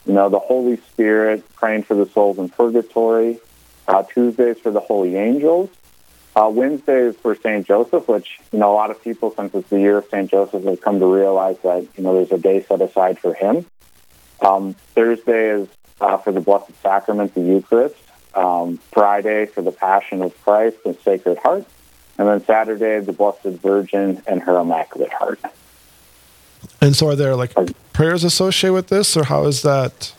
you 0.06 0.14
know 0.14 0.30
the 0.30 0.40
Holy 0.40 0.78
Spirit, 0.78 1.44
praying 1.56 1.84
for 1.84 1.96
the 1.96 2.06
souls 2.06 2.38
in 2.38 2.50
purgatory, 2.50 3.40
uh, 3.88 4.04
Tuesdays 4.04 4.60
for 4.60 4.72
the 4.72 4.80
Holy 4.80 5.16
Angels. 5.16 5.70
Uh, 6.36 6.50
Wednesdays 6.50 7.16
for 7.16 7.34
St. 7.34 7.66
Joseph, 7.66 8.10
which, 8.10 8.40
you 8.52 8.60
know, 8.60 8.72
a 8.72 8.76
lot 8.76 8.92
of 8.92 9.02
people, 9.02 9.34
since 9.36 9.54
it's 9.56 9.70
the 9.70 9.80
year 9.80 9.98
of 9.98 10.06
St. 10.06 10.30
Joseph, 10.30 10.66
have 10.66 10.82
come 10.82 11.00
to 11.00 11.06
realize 11.06 11.58
that, 11.64 11.88
you 11.96 12.04
know, 12.04 12.14
there's 12.14 12.32
a 12.32 12.38
day 12.38 12.62
set 12.62 12.82
aside 12.82 13.18
for 13.18 13.34
him. 13.34 13.66
Um, 14.42 14.74
Thursday 14.94 15.52
is 15.52 15.70
uh, 16.02 16.18
for 16.18 16.34
the 16.34 16.42
Blessed 16.42 16.72
Sacrament, 16.82 17.34
the 17.34 17.42
Eucharist. 17.42 17.96
Um, 18.34 18.80
Friday 18.92 19.46
for 19.46 19.62
the 19.62 19.72
Passion 19.72 20.22
of 20.22 20.38
Christ 20.44 20.76
and 20.84 20.98
Sacred 21.00 21.38
Heart. 21.38 21.66
And 22.18 22.28
then 22.28 22.44
Saturday, 22.44 23.00
the 23.00 23.14
Blessed 23.14 23.62
Virgin 23.62 24.22
and 24.28 24.42
her 24.42 24.60
Immaculate 24.60 25.14
Heart. 25.14 25.40
And 26.82 26.96
so 26.98 27.08
are 27.08 27.16
there 27.16 27.36
like 27.36 27.54
prayers 27.94 28.26
associated 28.26 28.74
with 28.74 28.88
this, 28.88 29.16
or 29.16 29.24
how 29.24 29.46
is 29.46 29.62
that, 29.62 30.14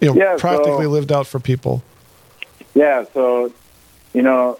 you 0.00 0.08
know, 0.08 0.14
yeah, 0.14 0.36
practically 0.38 0.86
so, 0.86 0.90
lived 0.90 1.12
out 1.12 1.28
for 1.28 1.38
people? 1.38 1.84
Yeah, 2.74 3.04
so 3.12 3.52
you 4.12 4.22
know, 4.22 4.58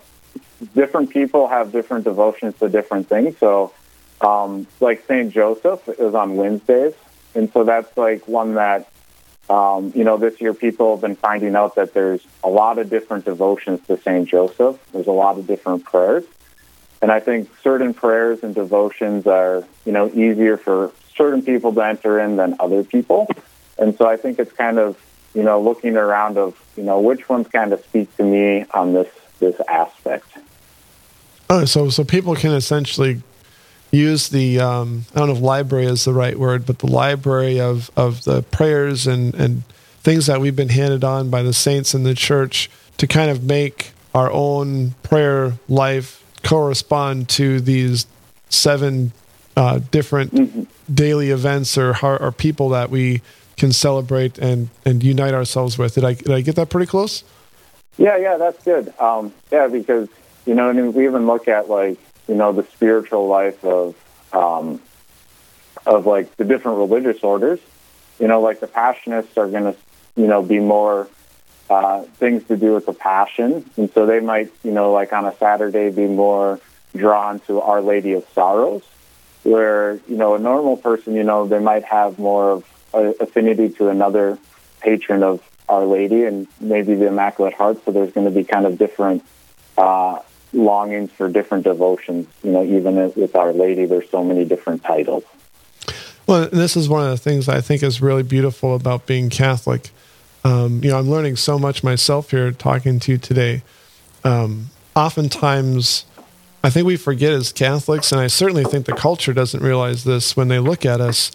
different 0.74 1.10
people 1.10 1.48
have 1.48 1.72
different 1.72 2.04
devotions 2.04 2.56
to 2.58 2.68
different 2.68 3.08
things. 3.08 3.36
So, 3.38 3.72
um, 4.20 4.66
like 4.80 5.06
Saint 5.06 5.32
Joseph 5.32 5.88
is 5.88 6.14
on 6.14 6.36
Wednesdays, 6.36 6.94
and 7.34 7.50
so 7.52 7.64
that's 7.64 7.96
like 7.96 8.26
one 8.28 8.54
that 8.54 8.90
um, 9.48 9.92
you 9.94 10.04
know 10.04 10.16
this 10.16 10.40
year 10.40 10.54
people 10.54 10.94
have 10.94 11.00
been 11.00 11.16
finding 11.16 11.56
out 11.56 11.74
that 11.76 11.94
there's 11.94 12.24
a 12.44 12.48
lot 12.48 12.78
of 12.78 12.90
different 12.90 13.24
devotions 13.24 13.80
to 13.86 14.00
Saint 14.00 14.28
Joseph. 14.28 14.78
There's 14.92 15.06
a 15.06 15.12
lot 15.12 15.38
of 15.38 15.46
different 15.46 15.84
prayers, 15.84 16.24
and 17.02 17.10
I 17.10 17.20
think 17.20 17.50
certain 17.62 17.94
prayers 17.94 18.42
and 18.42 18.54
devotions 18.54 19.26
are 19.26 19.64
you 19.84 19.92
know 19.92 20.08
easier 20.08 20.56
for 20.56 20.92
certain 21.16 21.42
people 21.42 21.72
to 21.74 21.80
enter 21.80 22.20
in 22.20 22.36
than 22.36 22.56
other 22.60 22.84
people, 22.84 23.28
and 23.78 23.96
so 23.96 24.06
I 24.06 24.16
think 24.16 24.38
it's 24.38 24.52
kind 24.52 24.78
of 24.78 24.96
you 25.34 25.42
know, 25.42 25.60
looking 25.60 25.96
around 25.96 26.38
of, 26.38 26.60
you 26.76 26.82
know, 26.82 27.00
which 27.00 27.28
ones 27.28 27.49
kind 27.49 27.72
of 27.72 27.82
speak 27.84 28.14
to 28.16 28.25
me 28.25 28.64
on 28.72 28.92
this 28.92 29.08
this 29.38 29.60
aspect. 29.68 30.26
Oh, 31.49 31.64
so 31.64 31.88
so 31.88 32.04
people 32.04 32.34
can 32.34 32.52
essentially 32.52 33.22
use 33.90 34.28
the 34.28 34.60
um, 34.60 35.06
I 35.14 35.18
don't 35.18 35.28
know 35.28 35.34
if 35.34 35.40
library 35.40 35.87
is 35.87 36.04
the 36.04 36.12
right 36.12 36.38
word, 36.38 36.66
but 36.66 36.78
the 36.78 36.87
library 36.87 37.60
of 37.60 37.90
of 37.96 38.25
the 38.25 38.42
prayers 38.42 39.06
and 39.06 39.34
and 39.34 39.62
things 40.02 40.26
that 40.26 40.40
we've 40.40 40.56
been 40.56 40.70
handed 40.70 41.04
on 41.04 41.30
by 41.30 41.42
the 41.42 41.52
saints 41.52 41.94
in 41.94 42.04
the 42.04 42.14
church 42.14 42.70
to 42.96 43.06
kind 43.06 43.30
of 43.30 43.44
make 43.44 43.92
our 44.14 44.30
own 44.30 44.92
prayer 45.02 45.54
life 45.68 46.25
correspond 46.42 47.28
to 47.28 47.60
these 47.60 48.06
seven 48.49 49.12
uh, 49.56 49.78
different 49.90 50.34
mm-hmm. 50.34 50.62
daily 50.92 51.30
events 51.30 51.76
or, 51.76 51.94
or 52.02 52.32
people 52.32 52.70
that 52.70 52.90
we 52.90 53.20
can 53.60 53.72
celebrate 53.72 54.38
and, 54.38 54.70
and 54.86 55.04
unite 55.04 55.34
ourselves 55.34 55.76
with. 55.76 55.94
Did 55.94 56.04
I, 56.04 56.14
did 56.14 56.32
I 56.32 56.40
get 56.40 56.56
that 56.56 56.70
pretty 56.70 56.86
close? 56.86 57.22
Yeah, 57.98 58.16
yeah, 58.16 58.38
that's 58.38 58.64
good. 58.64 58.92
Um, 58.98 59.34
yeah, 59.52 59.68
because, 59.68 60.08
you 60.46 60.54
know, 60.54 60.70
I 60.70 60.72
mean, 60.72 60.94
we 60.94 61.04
even 61.04 61.26
look 61.26 61.46
at 61.46 61.68
like, 61.68 61.98
you 62.26 62.34
know, 62.34 62.52
the 62.52 62.64
spiritual 62.72 63.28
life 63.28 63.62
of, 63.62 63.94
um, 64.32 64.80
of 65.84 66.06
like 66.06 66.34
the 66.38 66.44
different 66.44 66.78
religious 66.78 67.22
orders, 67.22 67.60
you 68.18 68.28
know, 68.28 68.40
like 68.40 68.60
the 68.60 68.66
Passionists 68.66 69.36
are 69.36 69.48
going 69.48 69.64
to, 69.64 69.76
you 70.16 70.26
know, 70.26 70.42
be 70.42 70.58
more 70.58 71.06
uh, 71.68 72.02
things 72.02 72.42
to 72.44 72.56
do 72.56 72.72
with 72.72 72.86
the 72.86 72.94
passion. 72.94 73.68
And 73.76 73.92
so 73.92 74.06
they 74.06 74.20
might, 74.20 74.50
you 74.64 74.72
know, 74.72 74.90
like 74.92 75.12
on 75.12 75.26
a 75.26 75.36
Saturday 75.36 75.90
be 75.90 76.06
more 76.06 76.58
drawn 76.96 77.40
to 77.40 77.60
Our 77.60 77.82
Lady 77.82 78.14
of 78.14 78.26
Sorrows, 78.34 78.82
where, 79.42 80.00
you 80.08 80.16
know, 80.16 80.34
a 80.34 80.38
normal 80.38 80.78
person, 80.78 81.14
you 81.14 81.24
know, 81.24 81.46
they 81.46 81.60
might 81.60 81.84
have 81.84 82.18
more 82.18 82.50
of 82.52 82.64
a 82.92 83.14
affinity 83.20 83.70
to 83.70 83.88
another 83.88 84.38
patron 84.80 85.23
of 85.23 85.42
Our 85.68 85.85
Lady 85.85 86.25
and 86.25 86.47
maybe 86.61 86.94
the 86.94 87.06
Immaculate 87.06 87.54
Heart. 87.54 87.85
So 87.85 87.92
there's 87.92 88.12
going 88.12 88.26
to 88.26 88.32
be 88.32 88.44
kind 88.44 88.66
of 88.66 88.78
different 88.78 89.25
uh, 89.76 90.20
longings 90.52 91.11
for 91.12 91.28
different 91.28 91.64
devotions. 91.64 92.26
You 92.42 92.52
know, 92.52 92.64
even 92.64 93.12
with 93.14 93.35
Our 93.37 93.52
Lady, 93.52 93.87
there's 93.87 94.09
so 94.11 94.25
many 94.25 94.44
different 94.44 94.82
titles. 94.82 95.25
Well, 96.26 96.49
this 96.50 96.76
is 96.76 96.88
one 96.88 97.04
of 97.04 97.11
the 97.11 97.16
things 97.16 97.49
I 97.49 97.61
think 97.61 97.82
is 97.82 98.00
really 98.00 98.23
beautiful 98.23 98.75
about 98.75 99.06
being 99.06 99.30
Catholic 99.30 99.90
um, 100.44 100.82
you 100.82 100.90
know, 100.90 100.99
I'm 100.99 101.11
learning 101.11 101.37
so 101.37 101.59
much 101.59 101.85
myself 101.85 102.30
here 102.30 102.50
talking 102.52 102.99
to 103.00 103.12
you 103.12 103.18
today. 103.18 103.62
Um, 104.25 104.70
oftentimes, 104.97 106.06
I 106.64 106.70
think 106.70 106.87
we 106.87 106.97
forget 106.97 107.32
as 107.32 107.52
Catholics, 107.52 108.12
and 108.12 108.20
I 108.20 108.26
certainly 108.26 108.64
think 108.64 108.87
the 108.87 108.94
culture 108.94 109.32
doesn't 109.32 109.62
realize 109.62 110.04
this 110.04 110.37
when 110.37 110.49
they 110.49 110.59
look 110.59 110.87
at 110.87 111.00
us, 111.00 111.30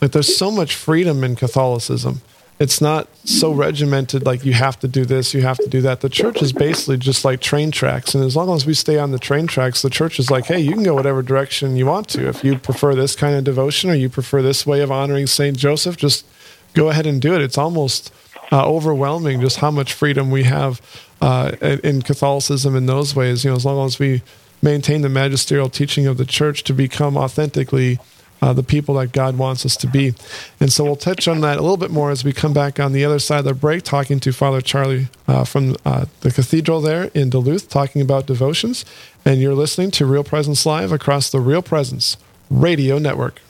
that 0.00 0.12
there's 0.12 0.36
so 0.36 0.50
much 0.50 0.74
freedom 0.74 1.24
in 1.24 1.36
Catholicism. 1.36 2.20
It's 2.58 2.80
not 2.80 3.08
so 3.24 3.52
regimented 3.52 4.24
like 4.24 4.44
you 4.44 4.54
have 4.54 4.78
to 4.80 4.88
do 4.88 5.04
this, 5.04 5.34
you 5.34 5.42
have 5.42 5.58
to 5.58 5.68
do 5.68 5.82
that. 5.82 6.00
The 6.00 6.08
church 6.08 6.40
is 6.40 6.54
basically 6.54 6.96
just 6.96 7.22
like 7.22 7.40
train 7.40 7.70
tracks. 7.70 8.14
And 8.14 8.24
as 8.24 8.34
long 8.34 8.50
as 8.54 8.64
we 8.64 8.72
stay 8.72 8.98
on 8.98 9.10
the 9.10 9.18
train 9.18 9.46
tracks, 9.46 9.82
the 9.82 9.90
church 9.90 10.18
is 10.18 10.30
like, 10.30 10.46
hey, 10.46 10.60
you 10.60 10.72
can 10.72 10.82
go 10.82 10.94
whatever 10.94 11.20
direction 11.20 11.76
you 11.76 11.84
want 11.84 12.08
to. 12.10 12.28
If 12.28 12.42
you 12.42 12.58
prefer 12.58 12.94
this 12.94 13.14
kind 13.14 13.34
of 13.34 13.44
devotion 13.44 13.90
or 13.90 13.94
you 13.94 14.08
prefer 14.08 14.40
this 14.40 14.66
way 14.66 14.80
of 14.80 14.90
honoring 14.90 15.26
St. 15.26 15.56
Joseph, 15.56 15.98
just 15.98 16.24
go 16.72 16.88
ahead 16.88 17.06
and 17.06 17.20
do 17.20 17.34
it. 17.34 17.42
It's 17.42 17.58
almost 17.58 18.10
uh, 18.50 18.66
overwhelming 18.66 19.42
just 19.42 19.58
how 19.58 19.70
much 19.70 19.92
freedom 19.92 20.30
we 20.30 20.44
have 20.44 20.80
uh, 21.20 21.56
in 21.60 22.00
Catholicism 22.00 22.74
in 22.74 22.86
those 22.86 23.14
ways. 23.14 23.44
You 23.44 23.50
know, 23.50 23.56
as 23.56 23.66
long 23.66 23.84
as 23.84 23.98
we 23.98 24.22
maintain 24.62 25.02
the 25.02 25.10
magisterial 25.10 25.68
teaching 25.68 26.06
of 26.06 26.16
the 26.16 26.24
church 26.24 26.64
to 26.64 26.72
become 26.72 27.18
authentically 27.18 27.98
uh, 28.42 28.52
the 28.52 28.62
people 28.62 28.94
that 28.96 29.12
God 29.12 29.38
wants 29.38 29.64
us 29.64 29.76
to 29.78 29.86
be. 29.86 30.14
And 30.60 30.72
so 30.72 30.84
we'll 30.84 30.96
touch 30.96 31.26
on 31.28 31.40
that 31.40 31.58
a 31.58 31.60
little 31.60 31.76
bit 31.76 31.90
more 31.90 32.10
as 32.10 32.24
we 32.24 32.32
come 32.32 32.52
back 32.52 32.78
on 32.78 32.92
the 32.92 33.04
other 33.04 33.18
side 33.18 33.40
of 33.40 33.44
the 33.44 33.54
break, 33.54 33.82
talking 33.82 34.20
to 34.20 34.32
Father 34.32 34.60
Charlie 34.60 35.08
uh, 35.26 35.44
from 35.44 35.76
uh, 35.84 36.06
the 36.20 36.30
cathedral 36.30 36.80
there 36.80 37.04
in 37.14 37.30
Duluth, 37.30 37.68
talking 37.68 38.02
about 38.02 38.26
devotions. 38.26 38.84
And 39.24 39.40
you're 39.40 39.54
listening 39.54 39.90
to 39.92 40.06
Real 40.06 40.24
Presence 40.24 40.66
Live 40.66 40.92
across 40.92 41.30
the 41.30 41.40
Real 41.40 41.62
Presence 41.62 42.16
Radio 42.50 42.98
Network. 42.98 43.40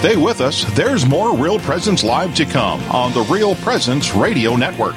Stay 0.00 0.16
with 0.16 0.40
us. 0.40 0.64
There's 0.74 1.04
more 1.04 1.36
Real 1.36 1.58
Presence 1.58 2.02
Live 2.02 2.34
to 2.36 2.46
come 2.46 2.80
on 2.84 3.12
the 3.12 3.20
Real 3.22 3.54
Presence 3.56 4.14
Radio 4.14 4.56
Network. 4.56 4.96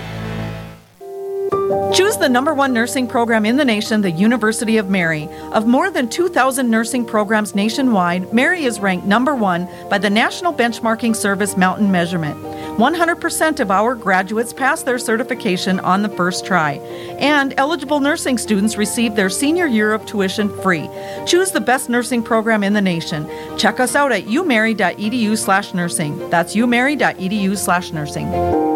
Choose 1.93 2.15
the 2.15 2.29
number 2.29 2.53
one 2.53 2.71
nursing 2.71 3.05
program 3.05 3.45
in 3.45 3.57
the 3.57 3.65
nation, 3.65 4.01
the 4.01 4.11
University 4.11 4.77
of 4.77 4.89
Mary. 4.89 5.27
Of 5.51 5.67
more 5.67 5.91
than 5.91 6.07
2,000 6.07 6.69
nursing 6.69 7.03
programs 7.03 7.53
nationwide, 7.53 8.33
Mary 8.33 8.63
is 8.63 8.79
ranked 8.79 9.05
number 9.05 9.35
one 9.35 9.67
by 9.89 9.97
the 9.97 10.09
National 10.09 10.53
Benchmarking 10.53 11.13
Service 11.13 11.57
Mountain 11.57 11.91
Measurement. 11.91 12.37
100% 12.77 13.59
of 13.59 13.71
our 13.71 13.93
graduates 13.93 14.53
pass 14.53 14.83
their 14.83 14.97
certification 14.97 15.81
on 15.81 16.01
the 16.01 16.07
first 16.07 16.45
try, 16.45 16.75
and 17.19 17.53
eligible 17.57 17.99
nursing 17.99 18.37
students 18.37 18.77
receive 18.77 19.15
their 19.15 19.29
senior 19.29 19.67
year 19.67 19.93
of 19.93 20.05
tuition 20.05 20.47
free. 20.61 20.89
Choose 21.25 21.51
the 21.51 21.59
best 21.59 21.89
nursing 21.89 22.23
program 22.23 22.63
in 22.63 22.71
the 22.71 22.81
nation. 22.81 23.29
Check 23.57 23.81
us 23.81 23.97
out 23.97 24.13
at 24.13 24.27
umary.edu/nursing. 24.27 26.29
That's 26.29 26.55
umary.edu/nursing. 26.55 28.70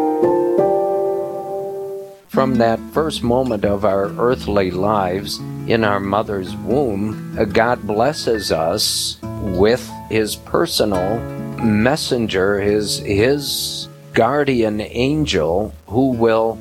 From 2.36 2.56
that 2.56 2.82
first 2.92 3.24
moment 3.24 3.64
of 3.64 3.86
our 3.86 4.12
earthly 4.20 4.70
lives 4.70 5.40
in 5.68 5.86
our 5.86 6.02
mother's 6.02 6.54
womb, 6.54 7.40
uh, 7.40 7.46
God 7.46 7.88
blesses 7.88 8.52
us 8.52 9.18
with 9.22 9.90
His 10.10 10.36
personal 10.36 11.18
messenger, 11.64 12.60
His, 12.60 12.98
His 12.98 13.88
guardian 14.12 14.82
angel, 14.82 15.74
who 15.88 16.10
will 16.10 16.60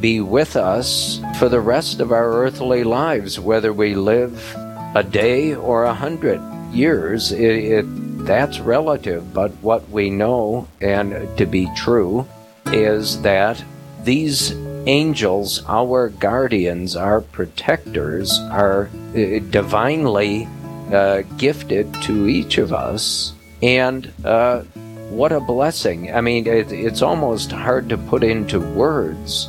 be 0.00 0.20
with 0.20 0.56
us 0.56 1.20
for 1.38 1.48
the 1.48 1.60
rest 1.60 2.00
of 2.00 2.10
our 2.10 2.32
earthly 2.32 2.82
lives, 2.82 3.38
whether 3.38 3.72
we 3.72 3.94
live 3.94 4.52
a 4.96 5.06
day 5.08 5.54
or 5.54 5.84
a 5.84 5.94
hundred 5.94 6.40
years. 6.72 7.30
It, 7.30 7.38
it, 7.40 7.84
that's 8.26 8.58
relative, 8.58 9.32
but 9.32 9.52
what 9.62 9.88
we 9.90 10.10
know 10.10 10.66
and 10.80 11.38
to 11.38 11.46
be 11.46 11.70
true 11.76 12.26
is 12.66 13.22
that 13.22 13.62
these 14.02 14.52
angels, 14.86 15.64
our 15.66 16.08
guardians, 16.08 16.96
our 16.96 17.20
protectors, 17.20 18.38
are 18.50 18.90
uh, 19.14 19.38
divinely 19.50 20.48
uh, 20.92 21.22
gifted 21.38 21.92
to 22.02 22.26
each 22.26 22.58
of 22.58 22.72
us. 22.72 23.32
And 23.62 24.12
uh, 24.24 24.62
what 25.08 25.32
a 25.32 25.40
blessing. 25.40 26.14
I 26.14 26.20
mean, 26.20 26.46
it, 26.46 26.72
it's 26.72 27.02
almost 27.02 27.52
hard 27.52 27.88
to 27.88 27.98
put 27.98 28.22
into 28.22 28.60
words 28.60 29.48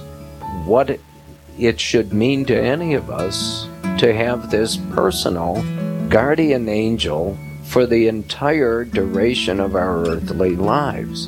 what 0.65 0.99
it 1.57 1.79
should 1.79 2.13
mean 2.13 2.45
to 2.45 2.59
any 2.59 2.93
of 2.93 3.09
us 3.09 3.67
to 3.99 4.13
have 4.13 4.51
this 4.51 4.77
personal 4.93 5.63
guardian 6.09 6.69
angel 6.69 7.37
for 7.63 7.85
the 7.85 8.07
entire 8.07 8.83
duration 8.83 9.59
of 9.59 9.75
our 9.75 10.07
earthly 10.07 10.55
lives. 10.55 11.27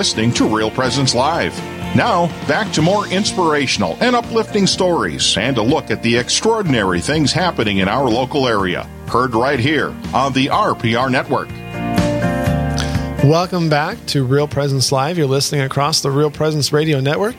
Listening 0.00 0.32
to 0.32 0.48
Real 0.48 0.70
Presence 0.70 1.14
Live. 1.14 1.54
Now, 1.94 2.28
back 2.48 2.72
to 2.72 2.80
more 2.80 3.06
inspirational 3.08 3.98
and 4.00 4.16
uplifting 4.16 4.66
stories 4.66 5.36
and 5.36 5.58
a 5.58 5.62
look 5.62 5.90
at 5.90 6.02
the 6.02 6.16
extraordinary 6.16 7.02
things 7.02 7.34
happening 7.34 7.78
in 7.78 7.86
our 7.86 8.08
local 8.08 8.48
area. 8.48 8.84
Heard 9.08 9.34
right 9.34 9.60
here 9.60 9.94
on 10.14 10.32
the 10.32 10.46
RPR 10.46 11.10
Network. 11.10 11.50
Welcome 13.30 13.68
back 13.68 13.98
to 14.06 14.24
Real 14.24 14.48
Presence 14.48 14.90
Live. 14.90 15.18
You're 15.18 15.26
listening 15.26 15.60
across 15.60 16.00
the 16.00 16.10
Real 16.10 16.30
Presence 16.30 16.72
Radio 16.72 16.98
Network. 17.00 17.36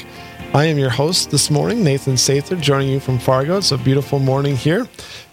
I 0.53 0.65
am 0.65 0.77
your 0.77 0.91
host 0.91 1.31
this 1.31 1.49
morning, 1.49 1.83
Nathan 1.83 2.13
Sather, 2.13 2.61
joining 2.61 2.89
you 2.89 2.99
from 2.99 3.17
Fargo. 3.17 3.57
It's 3.57 3.71
a 3.71 3.77
beautiful 3.79 4.19
morning 4.19 4.55
here. 4.55 4.87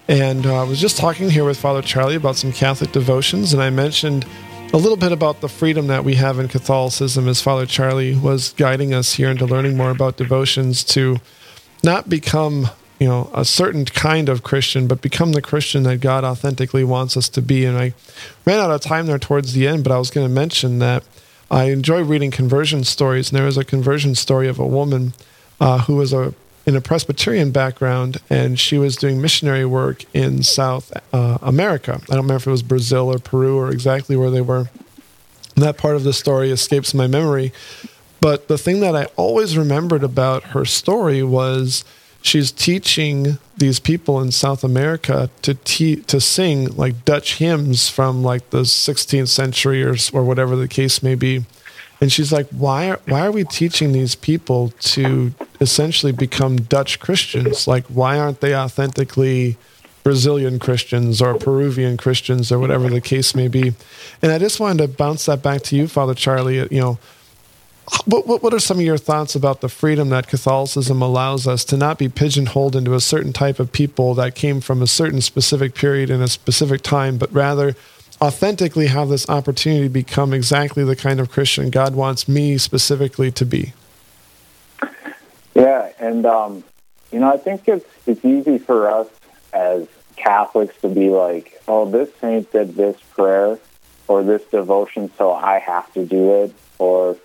And 0.08 0.46
uh, 0.46 0.62
I 0.62 0.64
was 0.64 0.80
just 0.80 0.96
talking 0.96 1.28
here 1.28 1.44
with 1.44 1.60
Father 1.60 1.82
Charlie 1.82 2.14
about 2.14 2.36
some 2.36 2.52
Catholic 2.52 2.92
devotions, 2.92 3.52
and 3.52 3.62
I 3.62 3.68
mentioned 3.68 4.24
a 4.72 4.76
little 4.76 4.98
bit 4.98 5.12
about 5.12 5.40
the 5.40 5.48
freedom 5.48 5.86
that 5.86 6.04
we 6.04 6.16
have 6.16 6.38
in 6.38 6.46
Catholicism 6.46 7.26
as 7.26 7.40
Father 7.40 7.64
Charlie 7.64 8.14
was 8.14 8.52
guiding 8.52 8.92
us 8.92 9.14
here 9.14 9.30
into 9.30 9.46
learning 9.46 9.76
more 9.76 9.90
about 9.90 10.18
devotions 10.18 10.84
to 10.84 11.18
not 11.82 12.08
become 12.10 12.68
you 13.00 13.08
know 13.08 13.30
a 13.32 13.44
certain 13.44 13.84
kind 13.86 14.28
of 14.28 14.42
Christian, 14.42 14.86
but 14.86 15.00
become 15.00 15.32
the 15.32 15.40
Christian 15.40 15.84
that 15.84 15.98
God 15.98 16.22
authentically 16.22 16.84
wants 16.84 17.16
us 17.16 17.28
to 17.30 17.40
be. 17.42 17.64
And 17.64 17.78
I 17.78 17.94
ran 18.44 18.58
out 18.58 18.70
of 18.70 18.80
time 18.82 19.06
there 19.06 19.18
towards 19.18 19.54
the 19.54 19.66
end, 19.66 19.84
but 19.84 19.92
I 19.92 19.98
was 19.98 20.10
going 20.10 20.26
to 20.26 20.32
mention 20.32 20.80
that 20.80 21.02
I 21.50 21.64
enjoy 21.64 22.02
reading 22.02 22.30
conversion 22.30 22.84
stories, 22.84 23.30
and 23.30 23.38
there 23.38 23.46
was 23.46 23.56
a 23.56 23.64
conversion 23.64 24.14
story 24.14 24.48
of 24.48 24.58
a 24.58 24.66
woman 24.66 25.14
uh, 25.60 25.82
who 25.82 25.96
was 25.96 26.12
a 26.12 26.34
in 26.68 26.76
a 26.76 26.82
Presbyterian 26.82 27.50
background, 27.50 28.18
and 28.28 28.60
she 28.60 28.76
was 28.76 28.94
doing 28.94 29.22
missionary 29.22 29.64
work 29.64 30.04
in 30.12 30.42
South 30.42 30.92
uh, 31.14 31.38
America. 31.40 31.94
I 31.94 32.14
don't 32.14 32.26
remember 32.26 32.36
if 32.36 32.46
it 32.46 32.50
was 32.50 32.62
Brazil 32.62 33.10
or 33.10 33.18
Peru 33.18 33.56
or 33.56 33.70
exactly 33.70 34.16
where 34.16 34.30
they 34.30 34.42
were. 34.42 34.68
And 35.56 35.64
that 35.64 35.78
part 35.78 35.96
of 35.96 36.04
the 36.04 36.12
story 36.12 36.50
escapes 36.50 36.92
my 36.92 37.06
memory. 37.06 37.54
But 38.20 38.48
the 38.48 38.58
thing 38.58 38.80
that 38.80 38.94
I 38.94 39.06
always 39.16 39.56
remembered 39.56 40.04
about 40.04 40.42
her 40.48 40.66
story 40.66 41.22
was 41.22 41.86
she's 42.20 42.52
teaching 42.52 43.38
these 43.56 43.80
people 43.80 44.20
in 44.20 44.30
South 44.30 44.62
America 44.62 45.30
to 45.40 45.54
te- 45.54 46.02
to 46.02 46.20
sing 46.20 46.66
like 46.76 47.02
Dutch 47.06 47.36
hymns 47.36 47.88
from 47.88 48.22
like 48.22 48.50
the 48.50 48.62
16th 48.62 49.28
century 49.28 49.82
or 49.82 49.96
or 50.12 50.22
whatever 50.22 50.54
the 50.54 50.68
case 50.68 51.02
may 51.02 51.14
be. 51.14 51.46
And 52.00 52.12
she's 52.12 52.32
like, 52.32 52.48
why 52.50 52.90
are, 52.90 53.00
why 53.06 53.26
are 53.26 53.32
we 53.32 53.44
teaching 53.44 53.92
these 53.92 54.14
people 54.14 54.70
to 54.80 55.32
essentially 55.60 56.12
become 56.12 56.56
Dutch 56.56 57.00
Christians? 57.00 57.66
Like, 57.66 57.84
why 57.86 58.18
aren't 58.18 58.40
they 58.40 58.54
authentically 58.54 59.56
Brazilian 60.04 60.58
Christians 60.58 61.20
or 61.20 61.34
Peruvian 61.34 61.96
Christians 61.96 62.52
or 62.52 62.58
whatever 62.58 62.88
the 62.88 63.00
case 63.00 63.34
may 63.34 63.48
be? 63.48 63.74
And 64.22 64.30
I 64.30 64.38
just 64.38 64.60
wanted 64.60 64.86
to 64.86 64.88
bounce 64.88 65.26
that 65.26 65.42
back 65.42 65.62
to 65.62 65.76
you, 65.76 65.88
Father 65.88 66.14
Charlie. 66.14 66.58
You 66.70 66.80
know, 66.80 66.98
what, 68.04 68.26
what, 68.26 68.42
what 68.42 68.54
are 68.54 68.60
some 68.60 68.78
of 68.78 68.84
your 68.84 68.98
thoughts 68.98 69.34
about 69.34 69.60
the 69.60 69.68
freedom 69.68 70.10
that 70.10 70.28
Catholicism 70.28 71.02
allows 71.02 71.46
us 71.46 71.64
to 71.64 71.76
not 71.76 71.98
be 71.98 72.08
pigeonholed 72.08 72.76
into 72.76 72.94
a 72.94 73.00
certain 73.00 73.32
type 73.32 73.58
of 73.58 73.72
people 73.72 74.14
that 74.14 74.34
came 74.34 74.60
from 74.60 74.82
a 74.82 74.86
certain 74.86 75.20
specific 75.20 75.74
period 75.74 76.10
in 76.10 76.22
a 76.22 76.28
specific 76.28 76.82
time, 76.82 77.18
but 77.18 77.32
rather 77.32 77.74
authentically 78.20 78.86
have 78.88 79.08
this 79.08 79.28
opportunity 79.28 79.84
to 79.84 79.88
become 79.88 80.32
exactly 80.32 80.84
the 80.84 80.96
kind 80.96 81.20
of 81.20 81.30
Christian 81.30 81.70
God 81.70 81.94
wants 81.94 82.28
me 82.28 82.58
specifically 82.58 83.30
to 83.32 83.46
be? 83.46 83.72
Yeah, 85.54 85.90
and 85.98 86.24
um, 86.26 86.64
you 87.10 87.20
know, 87.20 87.32
I 87.32 87.36
think 87.36 87.68
it's 87.68 87.86
it's 88.06 88.24
easy 88.24 88.58
for 88.58 88.90
us 88.90 89.08
as 89.52 89.86
Catholics 90.16 90.76
to 90.82 90.88
be 90.88 91.10
like, 91.10 91.60
"Oh, 91.66 91.90
this 91.90 92.08
saint 92.20 92.52
did 92.52 92.76
this 92.76 92.96
prayer 93.14 93.58
or 94.06 94.22
this 94.22 94.44
devotion, 94.44 95.10
so 95.18 95.32
I 95.32 95.58
have 95.58 95.92
to 95.94 96.04
do 96.04 96.44
it," 96.44 96.54
or 96.78 97.16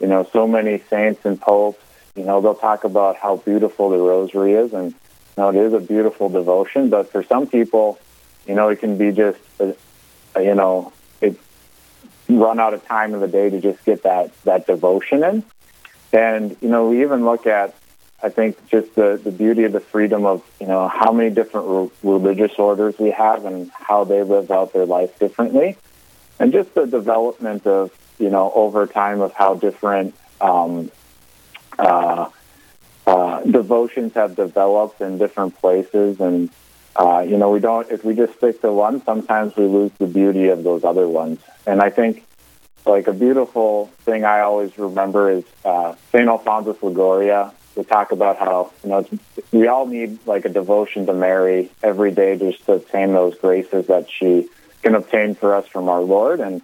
you 0.00 0.06
know, 0.06 0.28
so 0.32 0.46
many 0.46 0.82
saints 0.90 1.24
and 1.24 1.40
popes, 1.40 1.82
you 2.14 2.24
know, 2.24 2.40
they'll 2.40 2.54
talk 2.54 2.84
about 2.84 3.16
how 3.16 3.36
beautiful 3.36 3.90
the 3.90 3.98
rosary 3.98 4.52
is, 4.52 4.72
and 4.72 4.92
you 4.92 4.96
know, 5.36 5.48
it 5.50 5.56
is 5.56 5.72
a 5.72 5.80
beautiful 5.80 6.28
devotion. 6.28 6.90
But 6.90 7.10
for 7.10 7.22
some 7.22 7.46
people, 7.46 7.98
you 8.46 8.54
know, 8.54 8.68
it 8.68 8.80
can 8.80 8.98
be 8.98 9.12
just, 9.12 9.38
you 10.38 10.54
know, 10.54 10.92
it's 11.20 11.38
run 12.28 12.60
out 12.60 12.74
of 12.74 12.84
time 12.86 13.14
in 13.14 13.20
the 13.20 13.28
day 13.28 13.50
to 13.50 13.60
just 13.60 13.84
get 13.84 14.02
that 14.02 14.30
that 14.44 14.66
devotion 14.66 15.24
in. 15.24 15.44
And 16.12 16.56
you 16.60 16.68
know, 16.68 16.88
we 16.88 17.02
even 17.02 17.24
look 17.24 17.46
at, 17.46 17.74
I 18.22 18.28
think, 18.28 18.68
just 18.68 18.94
the 18.94 19.20
the 19.22 19.32
beauty 19.32 19.64
of 19.64 19.72
the 19.72 19.80
freedom 19.80 20.24
of 20.24 20.42
you 20.60 20.66
know 20.66 20.88
how 20.88 21.12
many 21.12 21.30
different 21.30 21.66
re- 21.68 22.10
religious 22.10 22.58
orders 22.58 22.98
we 22.98 23.10
have 23.10 23.44
and 23.44 23.70
how 23.72 24.04
they 24.04 24.22
live 24.22 24.50
out 24.50 24.72
their 24.72 24.86
life 24.86 25.18
differently, 25.18 25.76
and 26.38 26.52
just 26.52 26.74
the 26.74 26.86
development 26.86 27.66
of 27.66 27.92
you 28.18 28.30
know, 28.30 28.52
over 28.54 28.86
time 28.86 29.20
of 29.20 29.32
how 29.32 29.54
different 29.54 30.14
um, 30.40 30.90
uh, 31.78 32.28
uh, 33.06 33.40
devotions 33.42 34.14
have 34.14 34.36
developed 34.36 35.00
in 35.00 35.18
different 35.18 35.56
places. 35.58 36.20
And, 36.20 36.50
uh, 36.98 37.20
you 37.20 37.38
know, 37.38 37.50
we 37.50 37.60
don't, 37.60 37.88
if 37.90 38.04
we 38.04 38.14
just 38.14 38.36
stick 38.36 38.60
to 38.60 38.72
one, 38.72 39.02
sometimes 39.04 39.54
we 39.56 39.64
lose 39.64 39.92
the 39.98 40.06
beauty 40.06 40.48
of 40.48 40.64
those 40.64 40.82
other 40.82 41.06
ones. 41.06 41.38
And 41.64 41.80
I 41.80 41.90
think, 41.90 42.24
like, 42.84 43.06
a 43.06 43.12
beautiful 43.12 43.86
thing 44.00 44.24
I 44.24 44.40
always 44.40 44.76
remember 44.76 45.30
is 45.30 45.44
uh, 45.64 45.94
St. 46.10 46.28
Alphonsus 46.28 46.82
Liguori. 46.82 47.30
We 47.76 47.84
talk 47.84 48.10
about 48.10 48.38
how, 48.38 48.72
you 48.82 48.90
know, 48.90 49.06
we 49.52 49.68
all 49.68 49.86
need, 49.86 50.26
like, 50.26 50.44
a 50.44 50.48
devotion 50.48 51.06
to 51.06 51.12
Mary 51.12 51.70
every 51.84 52.10
day 52.10 52.36
just 52.36 52.64
to 52.66 52.72
obtain 52.72 53.12
those 53.12 53.36
graces 53.36 53.86
that 53.86 54.10
she 54.10 54.48
can 54.82 54.96
obtain 54.96 55.36
for 55.36 55.54
us 55.54 55.68
from 55.68 55.88
our 55.88 56.00
Lord. 56.00 56.40
And, 56.40 56.62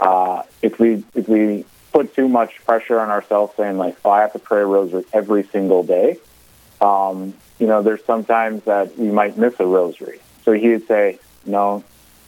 uh, 0.00 0.42
if 0.62 0.78
we 0.78 1.04
if 1.14 1.28
we 1.28 1.64
put 1.92 2.14
too 2.14 2.28
much 2.28 2.64
pressure 2.64 3.00
on 3.00 3.10
ourselves, 3.10 3.52
saying 3.56 3.78
like, 3.78 3.96
"Oh, 4.04 4.10
I 4.10 4.20
have 4.20 4.32
to 4.32 4.38
pray 4.38 4.60
a 4.60 4.66
rosary 4.66 5.04
every 5.12 5.44
single 5.44 5.82
day," 5.82 6.18
um, 6.80 7.34
you 7.58 7.66
know, 7.66 7.82
there's 7.82 8.04
sometimes 8.04 8.64
that 8.64 8.96
we 8.98 9.10
might 9.10 9.36
miss 9.36 9.54
a 9.58 9.66
rosary. 9.66 10.20
So 10.44 10.52
he 10.52 10.68
would 10.68 10.86
say, 10.86 11.18
"No, 11.44 11.82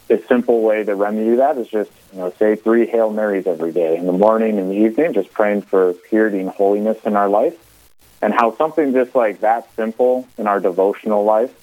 the 0.09 0.23
simple 0.29 0.61
way 0.63 0.83
to 0.83 0.95
remedy 0.95 1.37
that 1.37 1.57
is 1.57 1.69
just 1.69 1.91
you 2.13 2.19
know 2.19 2.33
say 2.39 2.57
three 2.57 2.87
Hail 2.87 3.11
Marys 3.13 3.47
every 3.47 3.73
day 3.73 3.97
in 3.97 4.07
the 4.07 4.13
morning 4.13 4.59
and 4.59 4.71
the 4.71 4.75
evening, 4.75 5.13
just 5.13 5.33
praying 5.33 5.63
for 5.63 5.93
purity 5.93 6.41
and 6.41 6.51
holiness 6.51 6.99
in 7.05 7.15
our 7.17 7.29
life, 7.29 7.57
and 8.21 8.35
how 8.35 8.57
something 8.57 8.93
just 8.93 9.15
like 9.15 9.41
that 9.41 9.73
simple 9.77 10.27
in 10.37 10.47
our 10.49 10.59
devotional 10.59 11.25
life 11.25 11.55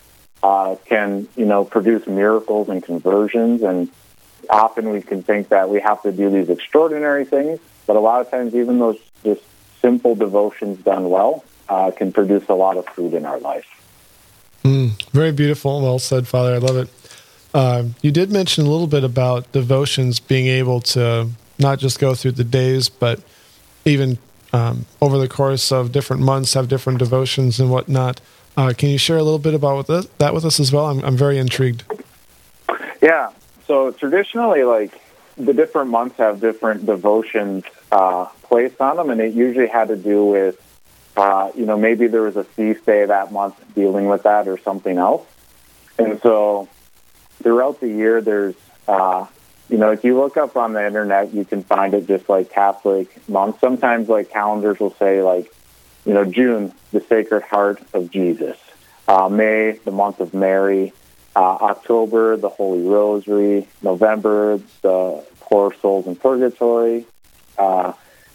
uh, 0.42 0.76
can 0.86 1.28
you 1.36 1.46
know 1.46 1.66
produce 1.66 2.08
miracles 2.08 2.70
and 2.70 2.84
conversions 2.84 3.64
and 3.64 3.90
often 4.50 4.92
we 4.92 5.02
can 5.02 5.22
think 5.24 5.50
that 5.50 5.70
we 5.70 5.82
have 5.82 6.02
to 6.04 6.12
do 6.14 6.30
these 6.30 6.50
extraordinary 6.50 7.26
things, 7.26 7.60
but 7.86 7.98
a 7.98 8.00
lot 8.00 8.22
of 8.22 8.32
times 8.32 8.56
even 8.56 8.80
those 8.80 8.98
just 9.26 9.42
simple 9.82 10.16
devotions 10.16 10.80
done 10.86 11.10
well 11.10 11.44
uh, 11.70 11.92
can 11.92 12.12
produce 12.12 12.48
a 12.50 12.54
lot 12.54 12.78
of 12.78 12.86
fruit 12.88 13.14
in 13.14 13.26
our 13.26 13.40
life. 13.40 13.66
Mm, 14.64 14.92
very 15.12 15.32
beautiful. 15.32 15.82
Well 15.82 16.00
said, 16.00 16.28
Father. 16.28 16.56
I 16.56 16.58
love 16.58 16.78
it. 16.78 16.90
Uh, 17.54 17.86
you 18.02 18.12
did 18.12 18.32
mention 18.32 18.66
a 18.66 18.70
little 18.70 18.88
bit 18.88 19.04
about 19.04 19.52
devotions 19.52 20.20
being 20.20 20.48
able 20.48 20.82
to 20.82 21.30
not 21.58 21.80
just 21.80 22.00
go 22.00 22.14
through 22.14 22.34
the 22.34 22.44
days, 22.44 22.90
but 22.90 23.22
even 23.86 24.18
um, 24.54 24.86
over 25.02 25.18
the 25.18 25.28
course 25.28 25.72
of 25.72 25.92
different 25.92 26.22
months 26.22 26.54
have 26.54 26.68
different 26.68 27.00
devotions 27.00 27.60
and 27.60 27.72
whatnot. 27.72 28.22
Uh, 28.56 28.74
can 28.78 28.90
you 28.90 28.98
share 28.98 29.18
a 29.18 29.24
little 29.24 29.40
bit 29.40 29.54
about 29.54 29.88
that 29.88 30.34
with 30.34 30.46
us 30.46 30.60
as 30.60 30.72
well? 30.72 30.88
I'm, 30.88 31.04
I'm 31.04 31.18
very 31.18 31.38
intrigued. 31.38 31.84
Yeah, 33.02 33.32
so 33.68 33.92
traditionally, 33.92 34.64
like 34.64 35.00
the 35.38 35.54
different 35.54 35.92
months 35.92 36.18
have 36.18 36.40
different 36.40 36.86
devotions 36.86 37.64
uh, 37.92 38.26
placed 38.44 38.82
on 38.82 38.98
them, 38.98 39.10
and 39.10 39.22
it 39.22 39.34
usually 39.34 39.68
had 39.68 39.90
to 39.90 39.96
do 39.96 40.26
with, 40.26 40.60
uh, 41.18 41.52
you 41.56 41.66
know, 41.66 41.78
maybe 41.78 42.08
there 42.08 42.22
was 42.22 42.36
a 42.36 42.44
feast 42.44 42.86
day 42.86 43.06
that 43.06 43.32
month 43.32 43.56
dealing 43.76 44.08
with 44.08 44.24
that 44.24 44.48
or 44.48 44.58
something 44.60 44.98
else. 44.98 45.26
And 45.98 46.22
so 46.22 46.70
throughout 47.42 47.80
the 47.80 47.88
year, 47.88 48.22
there's, 48.22 48.56
uh, 48.88 49.26
you 49.70 49.78
know, 49.78 49.92
if 49.92 50.04
you 50.04 50.18
look 50.18 50.38
up 50.38 50.56
on 50.56 50.74
the 50.74 50.86
internet, 50.86 51.34
you 51.34 51.44
can 51.44 51.64
find 51.64 51.94
it 51.94 52.08
just 52.08 52.30
like 52.30 52.52
Catholic 52.52 53.28
months. 53.28 53.60
Sometimes 53.60 54.08
like 54.08 54.30
calendars 54.30 54.80
will 54.80 54.94
say 54.96 55.22
like, 55.22 55.52
you 56.06 56.14
know, 56.14 56.24
June, 56.24 56.72
the 56.92 57.02
Sacred 57.02 57.44
Heart 57.44 57.82
of 57.94 58.12
Jesus. 58.12 58.58
Uh, 59.08 59.28
May, 59.30 59.72
the 59.72 59.92
month 59.92 60.20
of 60.20 60.34
Mary 60.34 60.94
uh, 61.38 61.58
October, 61.62 62.36
the 62.36 62.50
Holy 62.50 62.82
Rosary, 62.82 63.68
November, 63.84 64.60
the 64.82 65.24
Poor 65.40 65.72
Souls 65.82 66.08
in 66.08 66.16
Purgatory, 66.16 67.06
uh, 67.60 67.94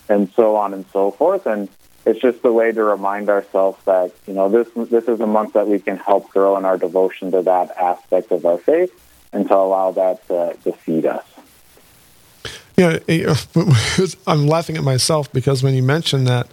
and 0.09 0.31
so 0.35 0.55
on 0.55 0.73
and 0.73 0.85
so 0.92 1.11
forth. 1.11 1.47
And 1.47 1.68
it's 2.05 2.21
just 2.21 2.45
a 2.45 2.53
way 2.53 2.73
to 2.73 2.83
remind 2.83 3.29
ourselves 3.29 3.79
that 3.85 4.12
you 4.27 4.35
know 4.35 4.49
this 4.49 4.69
this 4.88 5.09
is 5.09 5.21
a 5.21 5.27
month 5.27 5.53
that 5.55 5.69
we 5.69 5.79
can 5.79 5.97
help 5.97 6.31
grow 6.31 6.57
in 6.57 6.65
our 6.65 6.79
devotion 6.79 7.31
to 7.33 7.43
that 7.43 7.71
aspect 7.77 8.33
of 8.33 8.45
our 8.45 8.59
faith, 8.59 8.93
and 9.33 9.47
to 9.49 9.57
allow 9.57 9.93
that 9.93 10.27
to, 10.29 10.57
to 10.65 10.73
feed 10.73 11.07
us. 11.07 11.25
Yeah, 12.77 12.99
I'm 14.27 14.47
laughing 14.47 14.77
at 14.77 14.83
myself 14.83 15.33
because 15.33 15.62
when 15.62 15.75
you 15.75 15.83
mentioned 15.83 16.27
that, 16.27 16.49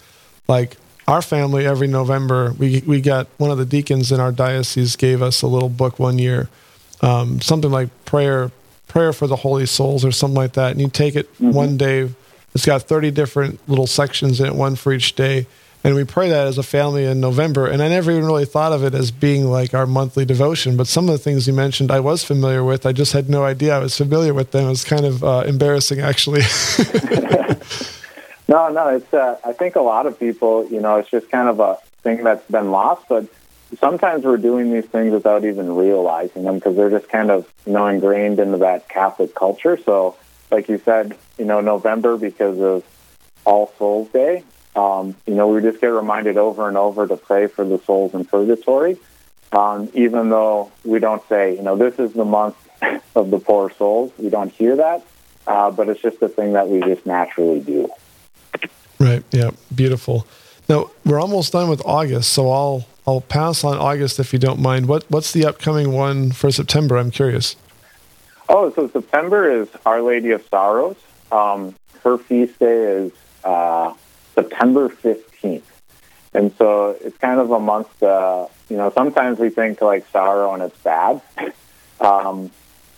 like 0.47 0.77
our 1.07 1.21
family 1.21 1.65
every 1.65 1.87
November 1.87 2.53
we 2.57 2.83
we 2.85 3.01
got 3.01 3.27
one 3.37 3.49
of 3.51 3.57
the 3.57 3.65
deacons 3.65 4.11
in 4.11 4.19
our 4.19 4.31
diocese 4.31 4.95
gave 4.95 5.21
us 5.21 5.41
a 5.41 5.47
little 5.47 5.69
book 5.69 5.97
one 5.97 6.19
year, 6.19 6.49
um, 7.01 7.41
something 7.41 7.71
like 7.71 7.89
prayer 8.05 8.51
prayer 8.87 9.13
for 9.13 9.27
the 9.27 9.37
holy 9.37 9.65
souls 9.65 10.03
or 10.05 10.11
something 10.11 10.35
like 10.35 10.53
that, 10.53 10.71
and 10.71 10.81
you 10.81 10.89
take 10.89 11.15
it 11.15 11.31
mm-hmm. 11.35 11.51
one 11.51 11.77
day. 11.77 12.09
It's 12.53 12.65
got 12.65 12.83
thirty 12.83 13.11
different 13.11 13.59
little 13.69 13.87
sections 13.87 14.39
in 14.39 14.47
it, 14.47 14.55
one 14.55 14.75
for 14.75 14.91
each 14.91 15.15
day, 15.15 15.47
and 15.83 15.95
we 15.95 16.03
pray 16.03 16.29
that 16.29 16.47
as 16.47 16.57
a 16.57 16.63
family 16.63 17.05
in 17.05 17.19
November. 17.19 17.67
And 17.67 17.81
I 17.81 17.87
never 17.87 18.11
even 18.11 18.25
really 18.25 18.45
thought 18.45 18.71
of 18.71 18.83
it 18.83 18.93
as 18.93 19.11
being 19.11 19.45
like 19.45 19.73
our 19.73 19.85
monthly 19.85 20.25
devotion. 20.25 20.77
But 20.77 20.87
some 20.87 21.07
of 21.07 21.11
the 21.11 21.19
things 21.19 21.47
you 21.47 21.53
mentioned, 21.53 21.91
I 21.91 21.99
was 21.99 22.23
familiar 22.23 22.63
with. 22.63 22.85
I 22.85 22.91
just 22.91 23.13
had 23.13 23.29
no 23.29 23.43
idea 23.43 23.75
I 23.75 23.79
was 23.79 23.95
familiar 23.95 24.33
with 24.33 24.51
them. 24.51 24.65
It 24.65 24.69
was 24.69 24.83
kind 24.83 25.05
of 25.05 25.23
uh, 25.23 25.43
embarrassing, 25.45 25.99
actually. 25.99 26.41
No, 28.49 28.67
no, 28.69 28.87
it's. 28.87 29.13
Uh, 29.13 29.37
I 29.45 29.53
think 29.53 29.75
a 29.75 29.81
lot 29.81 30.07
of 30.07 30.19
people, 30.19 30.67
you 30.71 30.81
know, 30.81 30.95
it's 30.97 31.11
just 31.11 31.29
kind 31.29 31.47
of 31.47 31.59
a 31.59 31.77
thing 32.01 32.23
that's 32.23 32.43
been 32.49 32.71
lost. 32.71 33.05
But 33.07 33.27
sometimes 33.79 34.25
we're 34.25 34.37
doing 34.37 34.73
these 34.73 34.87
things 34.87 35.13
without 35.13 35.45
even 35.45 35.75
realizing 35.75 36.45
them 36.45 36.55
because 36.55 36.75
they're 36.75 36.89
just 36.89 37.09
kind 37.09 37.29
of, 37.29 37.47
you 37.67 37.73
know, 37.73 37.85
ingrained 37.85 38.39
into 38.39 38.57
that 38.57 38.89
Catholic 38.89 39.35
culture. 39.35 39.77
So, 39.77 40.15
like 40.49 40.67
you 40.67 40.79
said, 40.79 41.15
you 41.39 41.45
know, 41.45 41.61
November 41.61 42.17
because 42.17 42.59
of 42.59 42.83
All 43.45 43.73
Souls 43.77 44.09
Day. 44.09 44.43
Um, 44.75 45.15
you 45.25 45.33
know, 45.33 45.47
we 45.47 45.61
just 45.61 45.81
get 45.81 45.87
reminded 45.87 46.37
over 46.37 46.67
and 46.67 46.77
over 46.77 47.07
to 47.07 47.17
pray 47.17 47.47
for 47.47 47.65
the 47.65 47.79
souls 47.79 48.13
in 48.13 48.25
purgatory. 48.25 48.97
Um, 49.51 49.89
even 49.95 50.29
though 50.29 50.71
we 50.85 50.99
don't 50.99 51.27
say, 51.27 51.55
you 51.55 51.63
know, 51.63 51.75
this 51.75 51.97
is 51.97 52.13
the 52.13 52.25
month 52.25 52.55
of 53.15 53.31
the 53.31 53.39
poor 53.39 53.71
souls, 53.71 54.11
we 54.17 54.29
don't 54.29 54.51
hear 54.51 54.75
that, 54.75 55.03
uh, 55.47 55.71
but 55.71 55.89
it's 55.89 56.01
just 56.01 56.21
a 56.21 56.29
thing 56.29 56.53
that 56.53 56.69
we 56.69 56.81
just 56.81 57.05
naturally 57.05 57.59
do. 57.59 57.89
Right. 58.99 59.23
Yeah. 59.31 59.51
Beautiful. 59.73 60.27
Now 60.67 60.91
we're 61.03 61.19
almost 61.19 61.53
done 61.53 61.69
with 61.69 61.81
August, 61.83 62.31
so 62.31 62.51
I'll 62.51 62.85
I'll 63.07 63.21
pass 63.21 63.63
on 63.63 63.77
August 63.77 64.19
if 64.19 64.33
you 64.33 64.39
don't 64.39 64.59
mind. 64.59 64.87
What 64.87 65.09
what's 65.09 65.31
the 65.31 65.45
upcoming 65.45 65.93
one 65.93 66.31
for 66.31 66.51
September? 66.51 66.97
I'm 66.97 67.09
curious. 67.09 67.55
Oh, 68.49 68.71
so 68.73 68.87
September 68.87 69.61
is 69.61 69.67
Our 69.85 70.01
Lady 70.01 70.31
of 70.31 70.45
Sorrows. 70.47 70.97
Um, 71.31 71.75
her 72.03 72.17
feast 72.17 72.59
day 72.59 72.83
is 72.83 73.11
uh, 73.43 73.93
September 74.35 74.89
15th. 74.89 75.63
And 76.33 76.53
so 76.57 76.95
it's 77.01 77.17
kind 77.17 77.39
of 77.39 77.51
amongst, 77.51 78.01
uh, 78.03 78.47
you 78.69 78.77
know, 78.77 78.91
sometimes 78.91 79.39
we 79.39 79.49
think 79.49 79.81
like 79.81 80.07
sorrow 80.11 80.53
and 80.53 80.63
it's 80.63 80.77
bad. 80.79 81.21
um, 81.99 82.51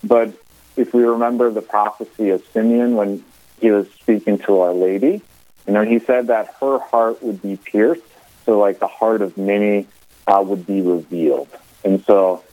but 0.04 0.34
if 0.76 0.94
we 0.94 1.04
remember 1.04 1.52
the 1.52 1.62
prophecy 1.62 2.30
of 2.30 2.44
Simeon 2.54 2.96
when 2.96 3.24
he 3.60 3.72
was 3.72 3.90
speaking 3.92 4.38
to 4.40 4.60
Our 4.60 4.74
Lady, 4.74 5.22
you 5.68 5.74
know, 5.74 5.84
he 5.84 6.00
said 6.00 6.28
that 6.28 6.56
her 6.60 6.80
heart 6.80 7.22
would 7.22 7.42
be 7.42 7.56
pierced, 7.56 8.02
so 8.46 8.60
like 8.60 8.80
the 8.80 8.88
heart 8.88 9.22
of 9.22 9.38
many 9.38 9.88
uh, 10.28 10.44
would 10.46 10.66
be 10.66 10.82
revealed. 10.82 11.50
And 11.84 12.04
so 12.06 12.44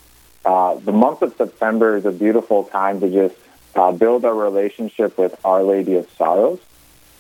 uh, 0.45 0.75
the 0.77 0.93
month 0.93 1.23
of 1.23 1.35
September 1.37 1.97
is 1.97 2.05
a 2.05 2.13
beautiful 2.13 2.65
time 2.65 3.01
to 3.01 3.11
just 3.11 3.35
uh, 3.79 3.93
build 3.93 4.25
a 4.25 4.33
relationship 4.33 5.17
with 5.17 5.39
Our 5.45 5.63
Lady 5.63 5.95
of 5.95 6.11
Sorrows. 6.19 6.59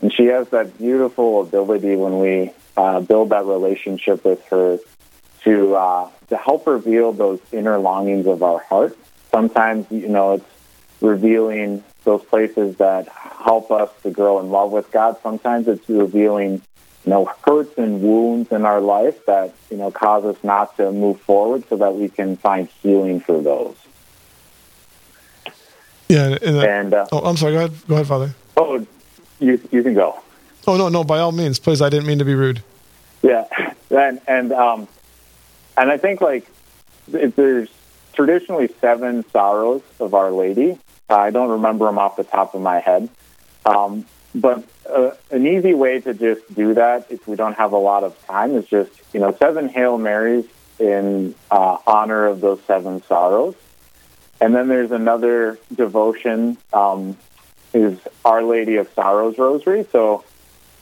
And 0.02 0.12
she 0.12 0.26
has 0.26 0.48
that 0.48 0.76
beautiful 0.76 1.40
ability 1.42 1.94
when 1.94 2.18
we 2.18 2.52
uh, 2.76 3.00
build 3.00 3.30
that 3.30 3.44
relationship 3.44 4.24
with 4.24 4.44
her 4.46 4.78
to 5.44 5.74
uh, 5.76 6.10
to 6.28 6.36
help 6.36 6.66
reveal 6.66 7.12
those 7.12 7.40
inner 7.52 7.78
longings 7.78 8.26
of 8.26 8.42
our 8.42 8.58
heart. 8.58 8.98
Sometimes, 9.30 9.86
you 9.90 10.08
know, 10.08 10.34
it's 10.34 10.44
revealing 11.00 11.84
those 12.04 12.24
places 12.24 12.76
that 12.76 13.08
help 13.08 13.70
us 13.70 13.90
to 14.02 14.10
grow 14.10 14.40
in 14.40 14.50
love 14.50 14.72
with 14.72 14.90
God. 14.90 15.16
Sometimes 15.22 15.68
it's 15.68 15.88
revealing, 15.88 16.60
you 17.04 17.10
know, 17.10 17.30
hurts 17.44 17.78
and 17.78 18.02
wounds 18.02 18.50
in 18.50 18.64
our 18.64 18.80
life 18.80 19.24
that, 19.26 19.54
you 19.70 19.76
know, 19.76 19.90
cause 19.90 20.24
us 20.24 20.42
not 20.42 20.76
to 20.76 20.90
move 20.90 21.20
forward 21.20 21.68
so 21.68 21.76
that 21.76 21.94
we 21.94 22.08
can 22.08 22.36
find 22.36 22.68
healing 22.82 23.20
for 23.20 23.40
those. 23.40 23.76
Yeah. 26.08 26.38
And, 26.42 26.56
uh, 26.56 26.60
And, 26.60 26.94
uh, 26.94 27.06
oh, 27.12 27.18
I'm 27.20 27.36
sorry. 27.36 27.52
Go 27.52 27.58
ahead. 27.58 27.72
Go 27.86 27.94
ahead, 27.94 28.06
Father. 28.06 28.34
oh, 28.56 28.86
you, 29.40 29.60
you 29.70 29.82
can 29.82 29.94
go. 29.94 30.20
Oh 30.66 30.76
no, 30.76 30.88
no. 30.88 31.04
By 31.04 31.20
all 31.20 31.32
means, 31.32 31.58
please. 31.58 31.80
I 31.80 31.88
didn't 31.88 32.06
mean 32.06 32.18
to 32.18 32.24
be 32.24 32.34
rude. 32.34 32.62
Yeah, 33.22 33.46
and 33.90 34.20
and 34.26 34.52
um, 34.52 34.88
and 35.76 35.90
I 35.90 35.96
think 35.96 36.20
like 36.20 36.46
if 37.12 37.36
there's 37.36 37.68
traditionally 38.12 38.68
seven 38.80 39.24
sorrows 39.30 39.82
of 40.00 40.12
Our 40.12 40.32
Lady. 40.32 40.76
I 41.08 41.30
don't 41.30 41.50
remember 41.50 41.86
them 41.86 41.98
off 41.98 42.16
the 42.16 42.24
top 42.24 42.54
of 42.54 42.60
my 42.60 42.80
head, 42.80 43.08
um, 43.64 44.04
but 44.34 44.62
uh, 44.90 45.12
an 45.30 45.46
easy 45.46 45.72
way 45.72 46.00
to 46.00 46.12
just 46.12 46.52
do 46.54 46.74
that 46.74 47.06
if 47.10 47.26
we 47.26 47.36
don't 47.36 47.54
have 47.54 47.72
a 47.72 47.78
lot 47.78 48.04
of 48.04 48.20
time 48.26 48.56
is 48.56 48.66
just 48.66 48.90
you 49.14 49.20
know 49.20 49.32
seven 49.38 49.68
Hail 49.68 49.96
Marys 49.96 50.44
in 50.78 51.34
uh, 51.50 51.78
honor 51.86 52.26
of 52.26 52.40
those 52.40 52.60
seven 52.66 53.02
sorrows, 53.04 53.54
and 54.40 54.54
then 54.54 54.68
there's 54.68 54.90
another 54.90 55.58
devotion 55.74 56.56
um, 56.72 57.16
is 57.74 57.98
Our 58.24 58.42
Lady 58.42 58.76
of 58.76 58.88
Sorrows 58.94 59.38
Rosary. 59.38 59.86
So 59.90 60.24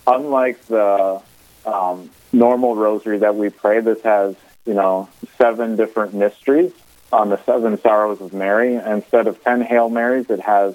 unlike 0.06 0.64
the 0.66 1.20
um, 1.64 2.10
normal 2.32 2.76
rosary 2.76 3.18
that 3.18 3.34
we 3.34 3.50
pray, 3.50 3.80
this 3.80 4.00
has, 4.02 4.36
you 4.66 4.74
know, 4.74 5.08
seven 5.38 5.76
different 5.76 6.14
mysteries 6.14 6.72
on 7.12 7.30
the 7.30 7.42
seven 7.44 7.80
sorrows 7.80 8.20
of 8.20 8.32
Mary. 8.32 8.74
Instead 8.74 9.26
of 9.26 9.42
10 9.42 9.62
Hail 9.62 9.88
Marys, 9.88 10.28
it 10.28 10.40
has, 10.40 10.74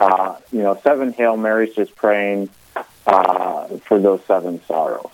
uh, 0.00 0.36
you 0.52 0.62
know, 0.62 0.78
seven 0.82 1.12
Hail 1.12 1.36
Marys 1.36 1.74
just 1.74 1.94
praying 1.96 2.48
uh, 3.06 3.66
for 3.78 3.98
those 3.98 4.20
seven 4.26 4.60
sorrows. 4.66 5.10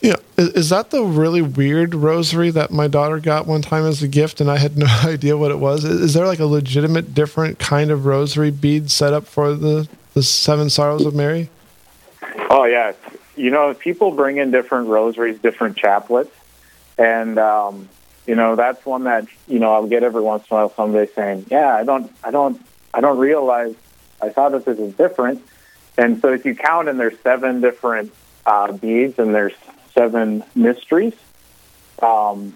Yeah, 0.00 0.16
is, 0.36 0.68
that 0.68 0.90
the 0.90 1.02
really 1.02 1.40
weird 1.40 1.94
rosary 1.94 2.50
that 2.50 2.70
my 2.70 2.86
daughter 2.86 3.18
got 3.18 3.46
one 3.46 3.62
time 3.62 3.84
as 3.86 4.02
a 4.02 4.08
gift, 4.08 4.40
and 4.40 4.50
I 4.50 4.58
had 4.58 4.76
no 4.76 4.86
idea 5.04 5.36
what 5.36 5.50
it 5.50 5.58
was? 5.58 5.84
Is, 5.84 6.00
is 6.00 6.14
there 6.14 6.26
like 6.26 6.38
a 6.38 6.46
legitimate 6.46 7.14
different 7.14 7.58
kind 7.58 7.90
of 7.90 8.06
rosary 8.06 8.50
bead 8.50 8.90
set 8.90 9.12
up 9.12 9.26
for 9.26 9.54
the 9.54 9.88
the 10.14 10.22
seven 10.22 10.70
sorrows 10.70 11.04
of 11.04 11.14
Mary? 11.14 11.50
Oh 12.50 12.64
yeah, 12.64 12.92
you 13.36 13.50
know, 13.50 13.74
people 13.74 14.10
bring 14.12 14.38
in 14.38 14.50
different 14.50 14.88
rosaries, 14.88 15.38
different 15.38 15.76
chaplets, 15.76 16.30
and 16.98 17.38
um, 17.38 17.88
you 18.26 18.34
know 18.34 18.56
that's 18.56 18.84
one 18.84 19.04
that 19.04 19.26
you 19.46 19.58
know 19.58 19.72
I'll 19.72 19.86
get 19.86 20.02
every 20.02 20.22
once 20.22 20.46
in 20.50 20.56
a 20.56 20.60
while 20.60 20.74
somebody 20.74 21.10
saying, 21.12 21.46
"Yeah, 21.50 21.74
I 21.74 21.84
don't, 21.84 22.12
I 22.22 22.30
don't, 22.30 22.60
I 22.92 23.00
don't 23.00 23.18
realize 23.18 23.74
I 24.20 24.28
thought 24.30 24.52
that 24.52 24.64
this 24.64 24.78
is 24.78 24.94
different." 24.94 25.42
And 25.98 26.20
so 26.20 26.32
if 26.32 26.44
you 26.44 26.54
count, 26.54 26.88
and 26.88 27.00
there's 27.00 27.18
seven 27.20 27.60
different 27.60 28.12
uh, 28.44 28.72
beads, 28.72 29.18
and 29.18 29.34
there's 29.34 29.54
seven 29.96 30.44
mysteries 30.54 31.14
um, 32.02 32.54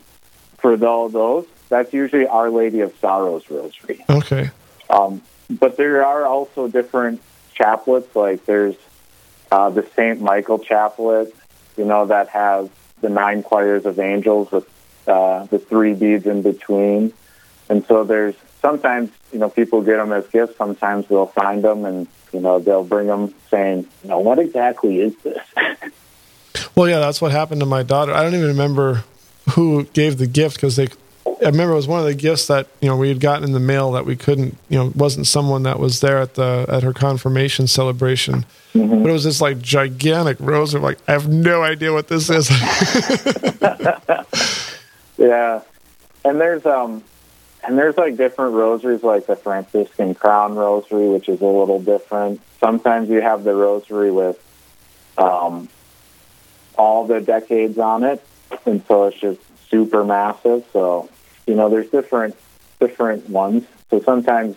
for 0.58 0.84
all 0.84 1.08
those. 1.08 1.46
That's 1.68 1.92
usually 1.92 2.26
Our 2.26 2.50
Lady 2.50 2.80
of 2.80 2.94
Sorrows 3.00 3.48
rosary. 3.50 4.04
Okay. 4.08 4.50
Um, 4.88 5.22
but 5.48 5.76
there 5.76 6.04
are 6.04 6.24
also 6.24 6.68
different 6.68 7.20
chaplets. 7.54 8.14
Like 8.14 8.44
there's 8.44 8.76
uh, 9.50 9.70
the 9.70 9.86
Saint 9.96 10.20
Michael 10.20 10.58
chaplet, 10.58 11.34
you 11.76 11.84
know, 11.84 12.06
that 12.06 12.28
has 12.28 12.68
the 13.00 13.08
nine 13.08 13.42
choirs 13.42 13.86
of 13.86 13.98
angels 13.98 14.50
with 14.50 14.68
uh, 15.06 15.46
the 15.46 15.58
three 15.58 15.94
beads 15.94 16.26
in 16.26 16.42
between. 16.42 17.12
And 17.68 17.84
so 17.86 18.04
there's 18.04 18.34
sometimes, 18.60 19.10
you 19.32 19.38
know, 19.38 19.48
people 19.48 19.82
get 19.82 19.96
them 19.96 20.12
as 20.12 20.26
gifts. 20.28 20.56
Sometimes 20.56 21.06
they'll 21.08 21.26
find 21.26 21.62
them 21.62 21.84
and, 21.84 22.06
you 22.32 22.40
know, 22.40 22.58
they'll 22.58 22.84
bring 22.84 23.06
them 23.06 23.34
saying, 23.48 23.86
you 24.02 24.08
know, 24.08 24.18
what 24.18 24.38
exactly 24.38 25.00
is 25.00 25.16
this? 25.18 25.42
Well, 26.80 26.88
yeah, 26.88 26.98
that's 26.98 27.20
what 27.20 27.30
happened 27.30 27.60
to 27.60 27.66
my 27.66 27.82
daughter. 27.82 28.14
I 28.14 28.22
don't 28.22 28.34
even 28.34 28.46
remember 28.46 29.04
who 29.50 29.84
gave 29.84 30.16
the 30.16 30.26
gift 30.26 30.56
because 30.56 30.76
they. 30.76 30.88
I 31.26 31.50
remember 31.50 31.74
it 31.74 31.76
was 31.76 31.86
one 31.86 32.00
of 32.00 32.06
the 32.06 32.14
gifts 32.14 32.46
that 32.46 32.68
you 32.80 32.88
know 32.88 32.96
we 32.96 33.08
had 33.08 33.20
gotten 33.20 33.44
in 33.44 33.52
the 33.52 33.60
mail 33.60 33.92
that 33.92 34.06
we 34.06 34.16
couldn't. 34.16 34.56
You 34.70 34.78
know, 34.78 34.92
wasn't 34.94 35.26
someone 35.26 35.64
that 35.64 35.78
was 35.78 36.00
there 36.00 36.16
at 36.16 36.36
the 36.36 36.64
at 36.70 36.82
her 36.82 36.94
confirmation 36.94 37.66
celebration, 37.66 38.46
but 38.72 38.80
it 38.80 39.12
was 39.12 39.24
this 39.24 39.42
like 39.42 39.60
gigantic 39.60 40.38
rose. 40.40 40.72
Of 40.72 40.82
like, 40.82 40.96
I 41.06 41.12
have 41.12 41.28
no 41.28 41.62
idea 41.62 41.92
what 41.92 42.08
this 42.08 42.30
is. 42.30 42.48
Yeah, 45.18 45.60
and 46.24 46.40
there's 46.40 46.64
um, 46.64 47.04
and 47.62 47.76
there's 47.76 47.98
like 47.98 48.16
different 48.16 48.54
rosaries, 48.54 49.02
like 49.02 49.26
the 49.26 49.36
Franciscan 49.36 50.14
Crown 50.14 50.54
Rosary, 50.54 51.10
which 51.10 51.28
is 51.28 51.42
a 51.42 51.44
little 51.44 51.78
different. 51.78 52.40
Sometimes 52.58 53.10
you 53.10 53.20
have 53.20 53.44
the 53.44 53.54
rosary 53.54 54.10
with 54.10 54.42
um, 55.18 55.68
all 56.76 57.06
the 57.06 57.20
decades 57.20 57.78
on 57.78 58.04
it, 58.04 58.24
and 58.66 58.84
so 58.86 59.04
it's 59.04 59.18
just 59.18 59.40
super 59.68 60.04
massive. 60.04 60.64
So 60.72 61.08
you 61.46 61.54
know, 61.54 61.68
there's 61.68 61.90
different 61.90 62.36
different 62.78 63.28
ones. 63.28 63.64
So 63.90 64.00
sometimes 64.00 64.56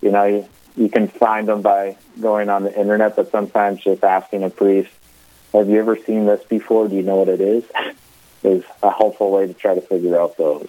you 0.00 0.10
know 0.10 0.24
you, 0.24 0.48
you 0.76 0.88
can 0.88 1.08
find 1.08 1.48
them 1.48 1.62
by 1.62 1.96
going 2.20 2.48
on 2.48 2.64
the 2.64 2.78
internet, 2.78 3.16
but 3.16 3.30
sometimes 3.30 3.80
just 3.80 4.04
asking 4.04 4.42
a 4.42 4.50
priest, 4.50 4.90
"Have 5.52 5.68
you 5.68 5.78
ever 5.78 5.96
seen 5.96 6.26
this 6.26 6.42
before? 6.44 6.88
Do 6.88 6.96
you 6.96 7.02
know 7.02 7.16
what 7.16 7.28
it 7.28 7.40
is?" 7.40 7.64
is 8.44 8.64
a 8.82 8.90
helpful 8.90 9.30
way 9.30 9.46
to 9.46 9.54
try 9.54 9.74
to 9.74 9.80
figure 9.80 10.20
out 10.20 10.36
those. 10.36 10.68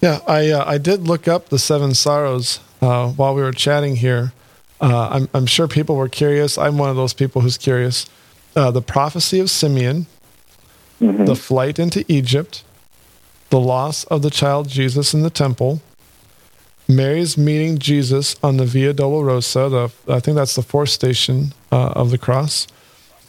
yeah, 0.00 0.20
I 0.26 0.50
uh, 0.50 0.64
I 0.66 0.78
did 0.78 1.06
look 1.06 1.28
up 1.28 1.48
the 1.48 1.58
seven 1.58 1.94
sorrows 1.94 2.60
uh, 2.80 3.10
while 3.10 3.34
we 3.34 3.42
were 3.42 3.52
chatting 3.52 3.96
here. 3.96 4.32
Uh, 4.80 5.08
I'm 5.10 5.28
I'm 5.32 5.46
sure 5.46 5.68
people 5.68 5.96
were 5.96 6.08
curious. 6.08 6.58
I'm 6.58 6.78
one 6.78 6.90
of 6.90 6.96
those 6.96 7.14
people 7.14 7.42
who's 7.42 7.58
curious. 7.58 8.06
Uh, 8.54 8.70
the 8.70 8.82
prophecy 8.82 9.38
of 9.38 9.50
Simeon, 9.50 10.06
the 11.00 11.36
flight 11.36 11.78
into 11.78 12.04
Egypt, 12.08 12.64
the 13.50 13.60
loss 13.60 14.04
of 14.04 14.22
the 14.22 14.30
child 14.30 14.68
Jesus 14.68 15.14
in 15.14 15.22
the 15.22 15.30
temple, 15.30 15.80
Mary's 16.88 17.36
meeting 17.36 17.78
Jesus 17.78 18.36
on 18.42 18.56
the 18.56 18.64
Via 18.64 18.94
Dolorosa. 18.94 19.68
The 19.70 20.12
I 20.12 20.20
think 20.20 20.36
that's 20.36 20.54
the 20.54 20.62
fourth 20.62 20.90
station 20.90 21.52
uh, 21.72 21.92
of 21.96 22.10
the 22.10 22.18
cross. 22.18 22.66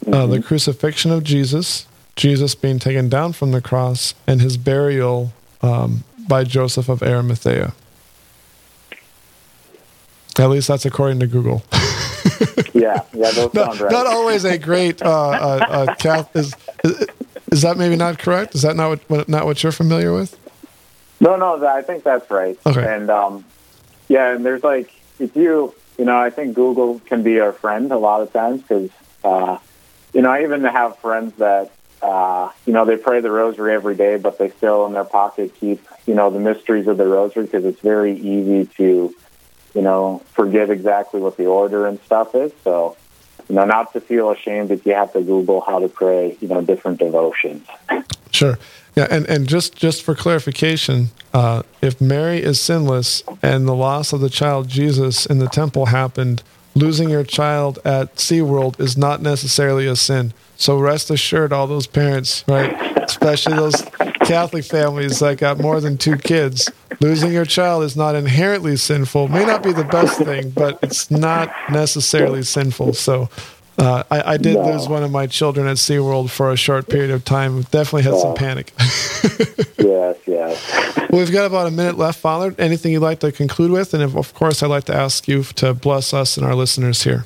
Uh, 0.06 0.26
the 0.26 0.40
crucifixion 0.40 1.10
of 1.10 1.24
Jesus, 1.24 1.86
Jesus 2.14 2.54
being 2.54 2.78
taken 2.78 3.08
down 3.08 3.32
from 3.32 3.50
the 3.50 3.60
cross, 3.60 4.14
and 4.28 4.40
his 4.40 4.56
burial 4.56 5.32
um, 5.60 6.04
by 6.28 6.44
Joseph 6.44 6.88
of 6.88 7.02
Arimathea. 7.02 7.74
At 10.38 10.50
least 10.50 10.68
that's 10.68 10.86
according 10.86 11.18
to 11.18 11.26
Google. 11.26 11.64
Yeah, 12.72 13.02
yeah, 13.12 13.30
those 13.32 13.54
not, 13.54 13.66
sound 13.66 13.80
right. 13.80 13.92
not 13.92 14.06
always 14.06 14.44
a 14.44 14.58
great 14.58 15.02
uh, 15.02 15.08
uh, 15.08 15.66
uh, 15.68 15.94
Cath- 15.96 16.34
is, 16.36 16.54
is 16.84 17.06
is 17.52 17.62
that 17.62 17.76
maybe 17.76 17.96
not 17.96 18.18
correct? 18.18 18.54
Is 18.54 18.62
that 18.62 18.76
not 18.76 18.98
what, 19.08 19.28
not 19.28 19.46
what 19.46 19.62
you're 19.62 19.72
familiar 19.72 20.12
with? 20.12 20.38
No, 21.20 21.36
no, 21.36 21.66
I 21.66 21.82
think 21.82 22.04
that's 22.04 22.30
right. 22.30 22.58
Okay. 22.64 22.94
And 22.94 23.10
um, 23.10 23.44
yeah, 24.08 24.34
and 24.34 24.44
there's 24.44 24.62
like 24.62 24.92
if 25.18 25.34
you, 25.34 25.74
you 25.98 26.04
know, 26.04 26.16
I 26.16 26.30
think 26.30 26.54
Google 26.54 27.00
can 27.00 27.22
be 27.22 27.40
our 27.40 27.52
friend 27.52 27.90
a 27.90 27.98
lot 27.98 28.22
of 28.22 28.32
times 28.32 28.62
because, 28.62 28.90
uh, 29.24 29.58
you 30.12 30.22
know, 30.22 30.30
I 30.30 30.42
even 30.44 30.62
have 30.64 30.98
friends 30.98 31.34
that 31.36 31.72
uh, 32.00 32.50
you 32.64 32.72
know, 32.72 32.84
they 32.84 32.96
pray 32.96 33.20
the 33.20 33.30
rosary 33.30 33.74
every 33.74 33.96
day, 33.96 34.16
but 34.16 34.38
they 34.38 34.50
still 34.50 34.86
in 34.86 34.92
their 34.92 35.04
pocket 35.04 35.52
keep, 35.58 35.84
you 36.06 36.14
know, 36.14 36.30
the 36.30 36.38
mysteries 36.38 36.86
of 36.86 36.96
the 36.96 37.06
rosary 37.06 37.44
because 37.44 37.64
it's 37.64 37.80
very 37.80 38.16
easy 38.16 38.66
to, 38.76 39.14
you 39.74 39.82
know, 39.82 40.22
forget 40.32 40.70
exactly 40.70 41.20
what 41.20 41.36
the 41.36 41.46
order 41.46 41.86
and 41.86 42.00
stuff 42.02 42.34
is. 42.34 42.52
So, 42.62 42.96
you 43.48 43.54
know, 43.54 43.64
not 43.64 43.92
to 43.92 44.00
feel 44.00 44.30
ashamed 44.30 44.70
if 44.70 44.84
you 44.84 44.94
have 44.94 45.12
to 45.12 45.22
Google 45.22 45.60
how 45.60 45.78
to 45.78 45.88
pray, 45.88 46.36
you 46.40 46.48
know, 46.48 46.60
different 46.60 46.98
devotions. 46.98 47.66
Sure. 48.30 48.58
Yeah, 48.94 49.06
and, 49.10 49.26
and 49.26 49.48
just, 49.48 49.76
just 49.76 50.02
for 50.02 50.14
clarification, 50.14 51.10
uh, 51.32 51.62
if 51.80 52.00
Mary 52.00 52.42
is 52.42 52.60
sinless 52.60 53.22
and 53.42 53.66
the 53.66 53.74
loss 53.74 54.12
of 54.12 54.20
the 54.20 54.28
child 54.28 54.68
Jesus 54.68 55.24
in 55.24 55.38
the 55.38 55.48
temple 55.48 55.86
happened, 55.86 56.42
losing 56.74 57.08
your 57.08 57.24
child 57.24 57.78
at 57.84 58.16
SeaWorld 58.16 58.80
is 58.80 58.96
not 58.96 59.22
necessarily 59.22 59.86
a 59.86 59.96
sin. 59.96 60.32
So 60.56 60.78
rest 60.78 61.10
assured, 61.10 61.52
all 61.52 61.66
those 61.68 61.86
parents, 61.86 62.44
right, 62.48 62.98
especially 63.02 63.54
those 63.54 63.82
Catholic 64.24 64.64
families 64.64 65.20
that 65.20 65.38
got 65.38 65.58
more 65.58 65.80
than 65.80 65.96
two 65.96 66.16
kids, 66.16 66.68
losing 67.00 67.32
your 67.32 67.44
child 67.44 67.84
is 67.84 67.96
not 67.96 68.14
inherently 68.14 68.76
sinful. 68.76 69.28
May 69.28 69.44
not 69.44 69.62
be 69.62 69.72
the 69.72 69.84
best 69.84 70.18
thing, 70.18 70.50
but 70.50 70.78
it's 70.82 71.10
not 71.10 71.52
necessarily 71.70 72.42
sinful. 72.42 72.94
So 72.94 73.28
uh, 73.78 74.02
I, 74.10 74.32
I, 74.34 74.36
did 74.38 74.54
no. 74.54 74.72
lose 74.72 74.88
one 74.88 75.04
of 75.04 75.12
my 75.12 75.28
children 75.28 75.68
at 75.68 75.76
SeaWorld 75.76 76.30
for 76.30 76.50
a 76.50 76.56
short 76.56 76.88
period 76.88 77.10
of 77.12 77.24
time. 77.24 77.62
Definitely 77.62 78.02
had 78.02 78.18
some 78.18 78.34
panic. 78.34 78.72
yes, 79.78 80.16
yes. 80.26 80.96
Well, 80.96 81.20
we've 81.20 81.30
got 81.30 81.46
about 81.46 81.68
a 81.68 81.70
minute 81.70 81.96
left, 81.96 82.18
Father. 82.18 82.54
Anything 82.58 82.92
you'd 82.92 83.00
like 83.00 83.20
to 83.20 83.30
conclude 83.30 83.70
with? 83.70 83.94
And 83.94 84.02
if, 84.02 84.16
of 84.16 84.34
course, 84.34 84.64
I'd 84.64 84.66
like 84.66 84.84
to 84.84 84.94
ask 84.94 85.28
you 85.28 85.44
to 85.44 85.74
bless 85.74 86.12
us 86.12 86.36
and 86.36 86.44
our 86.44 86.56
listeners 86.56 87.04
here. 87.04 87.24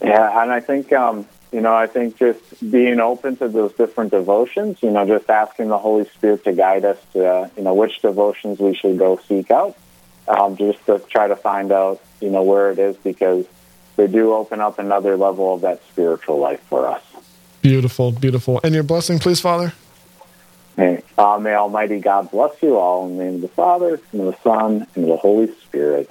Yeah, 0.00 0.40
and 0.40 0.52
I 0.52 0.60
think, 0.60 0.92
um, 0.92 1.26
you 1.56 1.62
know, 1.62 1.74
I 1.74 1.86
think 1.86 2.18
just 2.18 2.70
being 2.70 3.00
open 3.00 3.38
to 3.38 3.48
those 3.48 3.72
different 3.72 4.10
devotions, 4.10 4.76
you 4.82 4.90
know, 4.90 5.06
just 5.06 5.30
asking 5.30 5.68
the 5.68 5.78
Holy 5.78 6.04
Spirit 6.04 6.44
to 6.44 6.52
guide 6.52 6.84
us 6.84 6.98
to, 7.14 7.26
uh, 7.26 7.48
you 7.56 7.62
know, 7.62 7.72
which 7.72 8.02
devotions 8.02 8.58
we 8.58 8.74
should 8.74 8.98
go 8.98 9.18
seek 9.26 9.50
out, 9.50 9.74
um, 10.28 10.58
just 10.58 10.84
to 10.84 10.98
try 10.98 11.28
to 11.28 11.34
find 11.34 11.72
out, 11.72 12.02
you 12.20 12.28
know, 12.28 12.42
where 12.42 12.70
it 12.72 12.78
is 12.78 12.94
because 12.98 13.46
they 13.96 14.06
do 14.06 14.34
open 14.34 14.60
up 14.60 14.78
another 14.78 15.16
level 15.16 15.54
of 15.54 15.62
that 15.62 15.80
spiritual 15.88 16.38
life 16.38 16.60
for 16.68 16.86
us. 16.86 17.02
Beautiful, 17.62 18.12
beautiful. 18.12 18.60
And 18.62 18.74
your 18.74 18.84
blessing, 18.84 19.18
please, 19.18 19.40
Father? 19.40 19.72
May, 20.76 21.02
uh, 21.16 21.38
may 21.38 21.54
Almighty 21.54 22.00
God 22.00 22.30
bless 22.30 22.62
you 22.62 22.76
all 22.76 23.06
in 23.06 23.16
the 23.16 23.24
name 23.24 23.34
of 23.36 23.40
the 23.40 23.48
Father, 23.48 23.98
and 24.12 24.20
of 24.20 24.26
the 24.26 24.42
Son, 24.42 24.86
and 24.94 25.04
of 25.04 25.08
the 25.08 25.16
Holy 25.16 25.50
Spirit. 25.62 26.10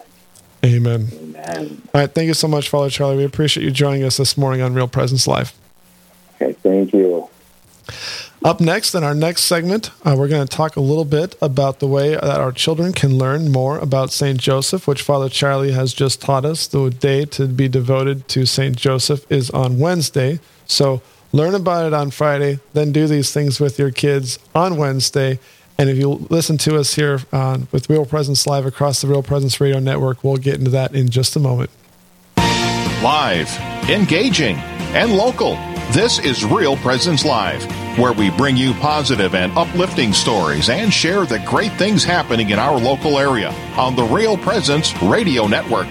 Amen. 0.66 1.08
Amen. 1.14 1.82
All 1.94 2.02
right. 2.02 2.12
Thank 2.12 2.28
you 2.28 2.34
so 2.34 2.48
much, 2.48 2.70
Father 2.70 2.90
Charlie. 2.90 3.18
We 3.18 3.24
appreciate 3.24 3.64
you 3.64 3.72
joining 3.72 4.04
us 4.04 4.18
this 4.18 4.38
morning 4.38 4.62
on 4.62 4.74
Real 4.74 4.88
Presence 4.88 5.28
Live. 5.28 5.54
Okay. 6.42 6.54
Thank 6.54 6.94
you. 6.94 7.30
Up 8.44 8.60
next, 8.60 8.94
in 8.94 9.04
our 9.04 9.16
next 9.16 9.44
segment, 9.44 9.90
uh, 10.04 10.16
we're 10.18 10.28
going 10.28 10.46
to 10.46 10.56
talk 10.56 10.76
a 10.76 10.82
little 10.82 11.06
bit 11.06 11.36
about 11.42 11.80
the 11.80 11.88
way 11.88 12.12
that 12.12 12.40
our 12.40 12.52
children 12.52 12.94
can 12.94 13.18
learn 13.18 13.52
more 13.52 13.80
about 13.80 14.12
St. 14.12 14.40
Joseph, 14.40 14.88
which 14.88 15.02
Father 15.02 15.30
Charlie 15.30 15.72
has 15.72 15.94
just 15.94 16.22
taught 16.22 16.46
us. 16.46 16.68
The 16.68 16.92
day 16.92 17.26
to 17.26 17.48
be 17.48 17.68
devoted 17.68 18.28
to 18.30 18.46
St. 18.46 18.76
Joseph 18.76 19.26
is 19.32 19.50
on 19.50 19.80
Wednesday. 19.80 20.40
So 20.68 21.02
learn 21.32 21.56
about 21.56 21.88
it 21.88 21.94
on 21.94 22.12
Friday, 22.12 22.60
then 22.74 22.92
do 22.92 23.08
these 23.08 23.32
things 23.32 23.60
with 23.60 23.80
your 23.80 23.92
kids 23.92 24.38
on 24.54 24.78
Wednesday. 24.78 25.40
And 25.78 25.90
if 25.90 25.98
you 25.98 26.10
listen 26.30 26.58
to 26.60 26.78
us 26.78 26.96
here 26.96 27.20
uh, 27.32 27.60
with 27.72 27.90
Real 27.90 28.06
Presence 28.06 28.48
Live 28.48 28.66
across 28.66 29.02
the 29.02 29.08
Real 29.08 29.24
Presence 29.24 29.60
Radio 29.60 29.80
Network, 29.80 30.24
we'll 30.24 30.38
get 30.38 30.56
into 30.56 30.72
that 30.72 30.96
in 30.96 31.10
just 31.10 31.36
a 31.36 31.40
moment. 31.40 31.70
Live, 33.04 33.50
engaging, 33.90 34.56
and 34.96 35.14
local. 35.16 35.56
This 35.92 36.18
is 36.20 36.46
Real 36.46 36.78
Presence 36.78 37.26
Live, 37.26 37.64
where 38.00 38.14
we 38.14 38.30
bring 38.32 38.56
you 38.56 38.74
positive 38.76 39.36
and 39.36 39.56
uplifting 39.58 40.14
stories 40.14 40.70
and 40.70 40.92
share 40.92 41.26
the 41.26 41.40
great 41.40 41.74
things 41.74 42.04
happening 42.04 42.50
in 42.50 42.58
our 42.58 42.80
local 42.80 43.20
area 43.20 43.50
on 43.78 43.96
the 43.96 44.04
Real 44.04 44.38
Presence 44.38 44.94
Radio 45.02 45.46
Network. 45.46 45.88